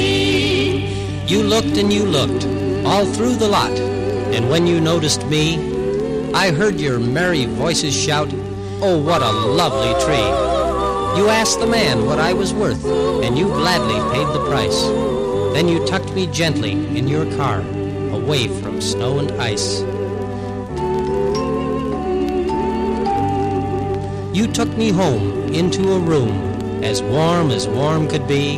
You 1.27 1.41
looked 1.41 1.77
and 1.77 1.91
you 1.91 2.05
looked, 2.05 2.45
all 2.85 3.07
through 3.07 3.37
the 3.37 3.47
lot, 3.47 3.71
and 3.71 4.51
when 4.51 4.67
you 4.67 4.79
noticed 4.79 5.25
me, 5.25 5.78
I 6.33 6.51
heard 6.51 6.79
your 6.79 6.99
merry 6.99 7.45
voices 7.45 7.95
shout, 7.95 8.29
Oh, 8.81 9.01
what 9.01 9.21
a 9.21 9.31
lovely 9.31 9.93
tree! 10.05 11.19
You 11.19 11.27
asked 11.27 11.59
the 11.59 11.67
man 11.67 12.05
what 12.05 12.19
I 12.19 12.33
was 12.33 12.53
worth, 12.53 12.85
and 12.85 13.37
you 13.37 13.47
gladly 13.47 13.95
paid 14.13 14.27
the 14.27 14.45
price. 14.47 14.79
Then 15.53 15.67
you 15.67 15.85
tucked 15.87 16.13
me 16.13 16.27
gently 16.27 16.71
in 16.71 17.07
your 17.07 17.25
car, 17.35 17.61
away 18.11 18.47
from 18.47 18.79
snow 18.79 19.19
and 19.19 19.31
ice. 19.41 19.81
You 24.35 24.47
took 24.47 24.69
me 24.77 24.91
home 24.91 25.51
into 25.53 25.93
a 25.93 25.99
room 25.99 26.83
as 26.83 27.01
warm 27.01 27.49
as 27.49 27.67
warm 27.67 28.07
could 28.07 28.27
be, 28.27 28.57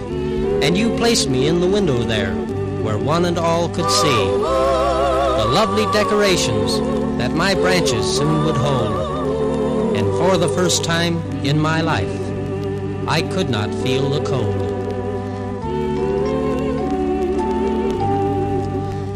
and 0.62 0.78
you 0.78 0.96
placed 0.98 1.30
me 1.30 1.48
in 1.48 1.62
the 1.62 1.68
window 1.68 2.04
there 2.04 2.36
where 2.84 2.98
one 2.98 3.26
and 3.26 3.38
all 3.38 3.70
could 3.70 3.90
see 3.90 4.26
the 4.26 5.48
lovely 5.48 5.86
decorations 5.94 7.01
that 7.22 7.36
my 7.36 7.54
branches 7.54 8.18
soon 8.18 8.46
would 8.46 8.58
hold. 8.58 9.96
And 9.96 10.08
for 10.18 10.38
the 10.38 10.50
first 10.50 10.84
time 10.84 11.22
in 11.46 11.60
my 11.60 11.80
life, 11.80 12.20
I 13.08 13.22
could 13.22 13.48
not 13.48 13.70
feel 13.84 14.10
the 14.10 14.24
cold. 14.26 14.56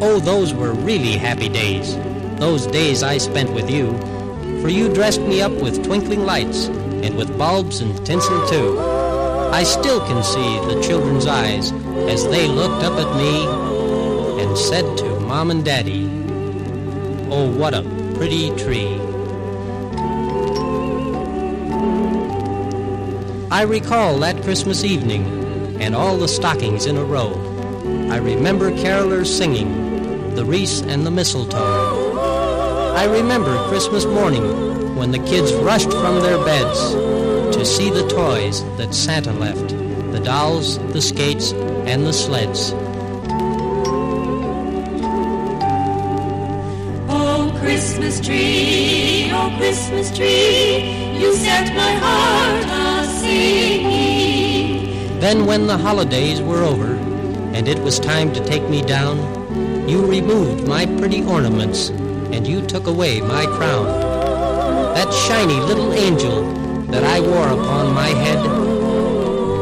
Oh, 0.04 0.20
those 0.20 0.54
were 0.54 0.74
really 0.74 1.18
happy 1.18 1.50
days, 1.50 1.96
those 2.38 2.68
days 2.68 3.02
I 3.02 3.18
spent 3.18 3.52
with 3.54 3.72
you, 3.72 3.98
for 4.62 4.70
you 4.70 4.94
dressed 4.94 5.22
me 5.22 5.42
up 5.42 5.54
with 5.54 5.84
twinkling 5.84 6.26
lights 6.26 6.68
and 6.68 7.18
with 7.18 7.36
bulbs 7.40 7.80
and 7.82 8.06
tinsel 8.06 8.48
too. 8.48 8.78
I 9.52 9.64
still 9.64 10.00
can 10.06 10.22
see 10.24 10.60
the 10.72 10.80
children's 10.80 11.26
eyes 11.26 11.72
as 12.08 12.24
they 12.28 12.48
looked 12.48 12.84
up 12.84 13.00
at 13.00 13.18
me 13.18 13.48
and 14.44 14.56
said 14.56 14.96
to 15.00 15.20
Mom 15.22 15.50
and 15.50 15.66
Daddy, 15.66 16.06
Oh, 17.32 17.52
what 17.52 17.74
a 17.74 17.95
pretty 18.16 18.50
tree. 18.56 19.00
I 23.52 23.64
recall 23.64 24.20
that 24.20 24.42
Christmas 24.44 24.84
evening 24.84 25.82
and 25.82 25.96
all 25.96 26.18
the 26.18 26.28
stockings 26.28 26.86
in 26.86 26.98
a 26.98 27.04
row. 27.04 27.34
I 28.10 28.18
remember 28.18 28.72
carolers 28.72 29.28
singing, 29.28 30.34
the 30.36 30.46
wreaths 30.46 30.82
and 30.82 31.06
the 31.06 31.12
mistletoe. 31.12 32.94
I 32.96 33.06
remember 33.06 33.58
Christmas 33.68 34.06
morning 34.06 34.96
when 34.96 35.12
the 35.12 35.20
kids 35.20 35.54
rushed 35.54 35.92
from 35.92 36.22
their 36.22 36.38
beds 36.46 36.94
to 37.56 37.66
see 37.66 37.90
the 37.90 38.08
toys 38.08 38.64
that 38.78 38.94
Santa 38.94 39.34
left 39.34 39.70
the 40.12 40.22
dolls, 40.24 40.78
the 40.94 41.02
skates, 41.02 41.52
and 41.52 42.06
the 42.06 42.14
sleds. 42.14 42.72
Christmas 48.06 48.28
tree, 48.28 49.32
oh, 49.34 49.52
Christmas 49.58 50.16
tree, 50.16 51.18
you 51.20 51.34
set 51.38 51.76
my 51.76 51.94
heart 51.94 52.64
a 52.70 53.08
singing. 53.20 54.92
Then, 55.20 55.48
when 55.48 55.66
the 55.66 55.76
holidays 55.76 56.40
were 56.40 56.62
over 56.62 56.94
and 57.56 57.68
it 57.68 57.80
was 57.80 58.00
time 58.00 58.32
to 58.34 58.46
take 58.46 58.62
me 58.70 58.84
down, 58.84 59.18
you 59.90 60.06
removed 60.06 60.68
my 60.68 60.86
pretty 60.86 61.24
ornaments 61.24 61.90
and 61.90 62.46
you 62.46 62.62
took 62.68 62.86
away 62.86 63.22
my 63.22 63.48
crown. 63.58 63.86
That 64.94 65.12
shiny 65.12 65.60
little 65.62 65.92
angel 65.92 66.44
that 66.92 67.04
I 67.04 67.20
wore 67.20 67.48
upon 67.48 67.92
my 67.96 68.10
head, 68.10 68.46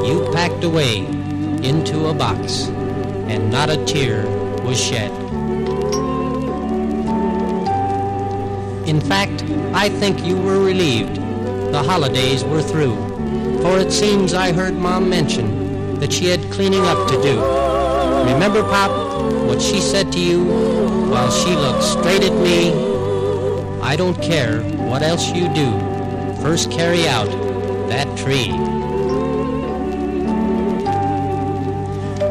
you 0.05 0.29
packed 0.33 0.65
away 0.65 1.05
into 1.63 2.07
a 2.07 2.13
box, 2.13 2.67
and 3.31 3.49
not 3.49 3.69
a 3.69 3.77
tear 3.85 4.25
was 4.65 4.77
shed. 4.77 5.22
In 8.93 9.01
fact, 9.01 9.41
I 9.73 9.89
think 9.89 10.23
you 10.23 10.37
were 10.37 10.63
relieved. 10.63 11.15
The 11.15 11.81
holidays 11.81 12.43
were 12.43 12.61
through, 12.61 12.95
for 13.63 13.79
it 13.79 13.91
seems 13.91 14.35
I 14.35 14.51
heard 14.51 14.75
Mom 14.75 15.09
mention 15.09 15.99
that 15.99 16.13
she 16.13 16.27
had 16.27 16.39
cleaning 16.51 16.85
up 16.85 17.09
to 17.09 17.19
do. 17.23 17.41
Remember, 18.31 18.61
Pop, 18.61 18.91
what 19.47 19.59
she 19.59 19.81
said 19.81 20.11
to 20.11 20.19
you 20.19 20.45
while 21.09 21.31
she 21.31 21.55
looked 21.55 21.81
straight 21.81 22.23
at 22.23 22.33
me? 22.33 22.71
I 23.81 23.95
don't 23.95 24.21
care 24.21 24.61
what 24.61 25.01
else 25.01 25.27
you 25.33 25.51
do. 25.55 25.71
First 26.43 26.69
carry 26.69 27.07
out 27.07 27.31
that 27.89 28.15
tree. 28.15 28.49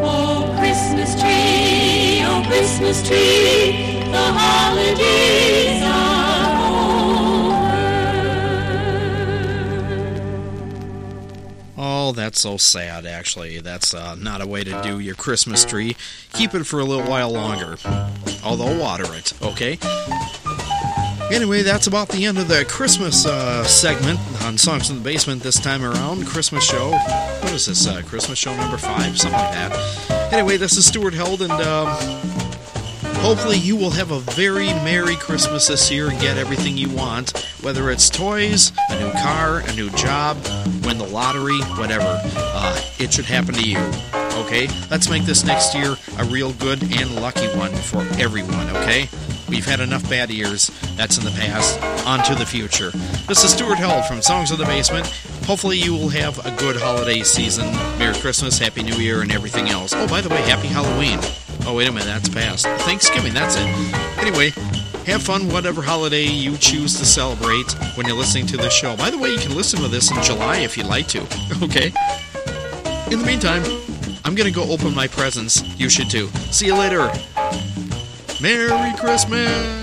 Oh, 0.01 0.55
Christmas 0.61 1.21
tree, 1.21 2.23
oh, 2.23 2.45
Christmas 2.47 3.05
tree, 3.05 3.99
the 4.13 4.27
holidays 4.39 5.83
are 5.83 6.02
Oh, 12.13 12.15
that's 12.15 12.41
so 12.43 12.59
sad, 12.59 13.07
actually. 13.07 13.61
That's 13.61 13.95
uh, 13.95 14.17
not 14.17 14.43
a 14.43 14.47
way 14.47 14.65
to 14.65 14.83
do 14.83 14.99
your 14.99 15.15
Christmas 15.15 15.65
tree. 15.65 15.97
Keep 16.35 16.53
it 16.53 16.65
for 16.65 16.79
a 16.79 16.85
little 16.85 17.09
while 17.09 17.31
longer. 17.31 17.79
Although, 18.45 18.79
water 18.79 19.07
it, 19.15 19.33
okay? 19.41 19.79
Anyway, 21.33 21.63
that's 21.63 21.87
about 21.87 22.11
the 22.11 22.27
end 22.27 22.37
of 22.37 22.49
the 22.49 22.67
Christmas 22.69 23.25
uh, 23.25 23.65
segment 23.65 24.21
on 24.43 24.59
Songs 24.59 24.91
in 24.91 24.99
the 24.99 25.03
Basement 25.03 25.43
this 25.43 25.59
time 25.59 25.83
around. 25.83 26.27
Christmas 26.27 26.63
show. 26.63 26.91
What 26.91 27.55
is 27.55 27.65
this? 27.65 27.87
Uh, 27.87 28.03
Christmas 28.05 28.39
show 28.39 28.55
number 28.57 28.77
five? 28.77 29.17
Something 29.17 29.41
like 29.41 29.53
that. 29.53 30.33
Anyway, 30.35 30.59
this 30.59 30.77
is 30.77 30.85
Stuart 30.85 31.15
Held, 31.15 31.41
and 31.41 31.51
um, 31.51 31.97
hopefully 33.23 33.57
you 33.57 33.77
will 33.77 33.91
have 33.91 34.11
a 34.11 34.19
very 34.33 34.67
Merry 34.85 35.15
Christmas 35.15 35.69
this 35.69 35.91
year 35.91 36.11
and 36.11 36.21
get 36.21 36.37
everything 36.37 36.77
you 36.77 36.91
want. 36.91 37.39
Whether 37.63 37.91
it's 37.91 38.11
toys, 38.11 38.73
a 38.91 38.99
new 38.99 39.13
car, 39.13 39.61
a 39.61 39.73
new 39.75 39.91
job, 39.91 40.37
win 40.85 40.99
the 40.99 41.09
lottery, 41.09 41.61
whatever. 41.79 42.21
Uh, 42.37 42.81
it 42.99 43.13
should 43.13 43.25
happen 43.25 43.55
to 43.55 43.63
you. 43.63 43.79
Okay? 44.45 44.69
Let's 44.91 45.09
make 45.09 45.23
this 45.23 45.45
next 45.45 45.75
year 45.75 45.97
a 46.19 46.25
real 46.25 46.53
good 46.55 46.83
and 46.83 47.15
lucky 47.15 47.47
one 47.57 47.73
for 47.73 48.01
everyone, 48.21 48.69
okay? 48.77 49.09
We've 49.49 49.65
had 49.65 49.81
enough 49.81 50.09
bad 50.11 50.31
years. 50.31 50.71
That's 50.97 51.17
in 51.17 51.25
the 51.25 51.31
past. 51.31 51.81
On 52.07 52.25
to 52.25 52.35
the 52.35 52.47
future. 52.47 52.91
This 53.29 53.45
is 53.45 53.53
Stuart 53.53 53.79
Held 53.79 54.05
from 54.07 54.21
Songs 54.21 54.51
of 54.51 54.59
the 54.59 54.65
Basement. 54.65 55.07
Hopefully, 55.47 55.77
you 55.77 55.93
will 55.93 56.09
have 56.09 56.45
a 56.45 56.51
good 56.57 56.77
holiday 56.77 57.23
season. 57.23 57.71
Merry 57.99 58.19
Christmas, 58.19 58.59
Happy 58.59 58.83
New 58.83 58.97
Year, 58.97 59.21
and 59.21 59.31
everything 59.31 59.69
else. 59.69 59.93
Oh, 59.95 60.09
by 60.09 60.21
the 60.21 60.29
way, 60.29 60.41
Happy 60.43 60.69
Halloween. 60.69 61.21
Oh, 61.65 61.75
wait 61.77 61.89
a 61.89 61.93
minute, 61.93 62.07
that's 62.07 62.29
past. 62.29 62.67
Thanksgiving, 62.85 63.33
that's 63.33 63.57
it. 63.57 63.67
Anyway, 64.19 64.51
have 65.07 65.23
fun 65.23 65.49
whatever 65.49 65.83
holiday 65.83 66.25
you 66.25 66.57
choose 66.57 66.99
to 66.99 67.05
celebrate 67.05 67.71
when 67.97 68.07
you're 68.07 68.17
listening 68.17 68.47
to 68.47 68.57
this 68.57 68.73
show. 68.73 68.97
By 68.97 69.11
the 69.11 69.19
way, 69.19 69.31
you 69.31 69.39
can 69.39 69.55
listen 69.57 69.81
to 69.81 69.89
this 69.89 70.11
in 70.11 70.23
July 70.23 70.59
if 70.59 70.77
you'd 70.77 70.87
like 70.87 71.09
to. 71.09 71.21
Okay? 71.63 71.93
In 73.11 73.19
the 73.21 73.25
meantime, 73.27 73.63
I'm 74.25 74.35
going 74.35 74.53
to 74.53 74.55
go 74.55 74.65
open 74.71 74.95
my 74.95 75.07
presents. 75.07 75.63
You 75.79 75.89
should 75.89 76.11
too. 76.11 76.29
See 76.51 76.67
you 76.67 76.75
later. 76.75 77.11
Merry 78.41 78.97
Christmas! 78.97 79.82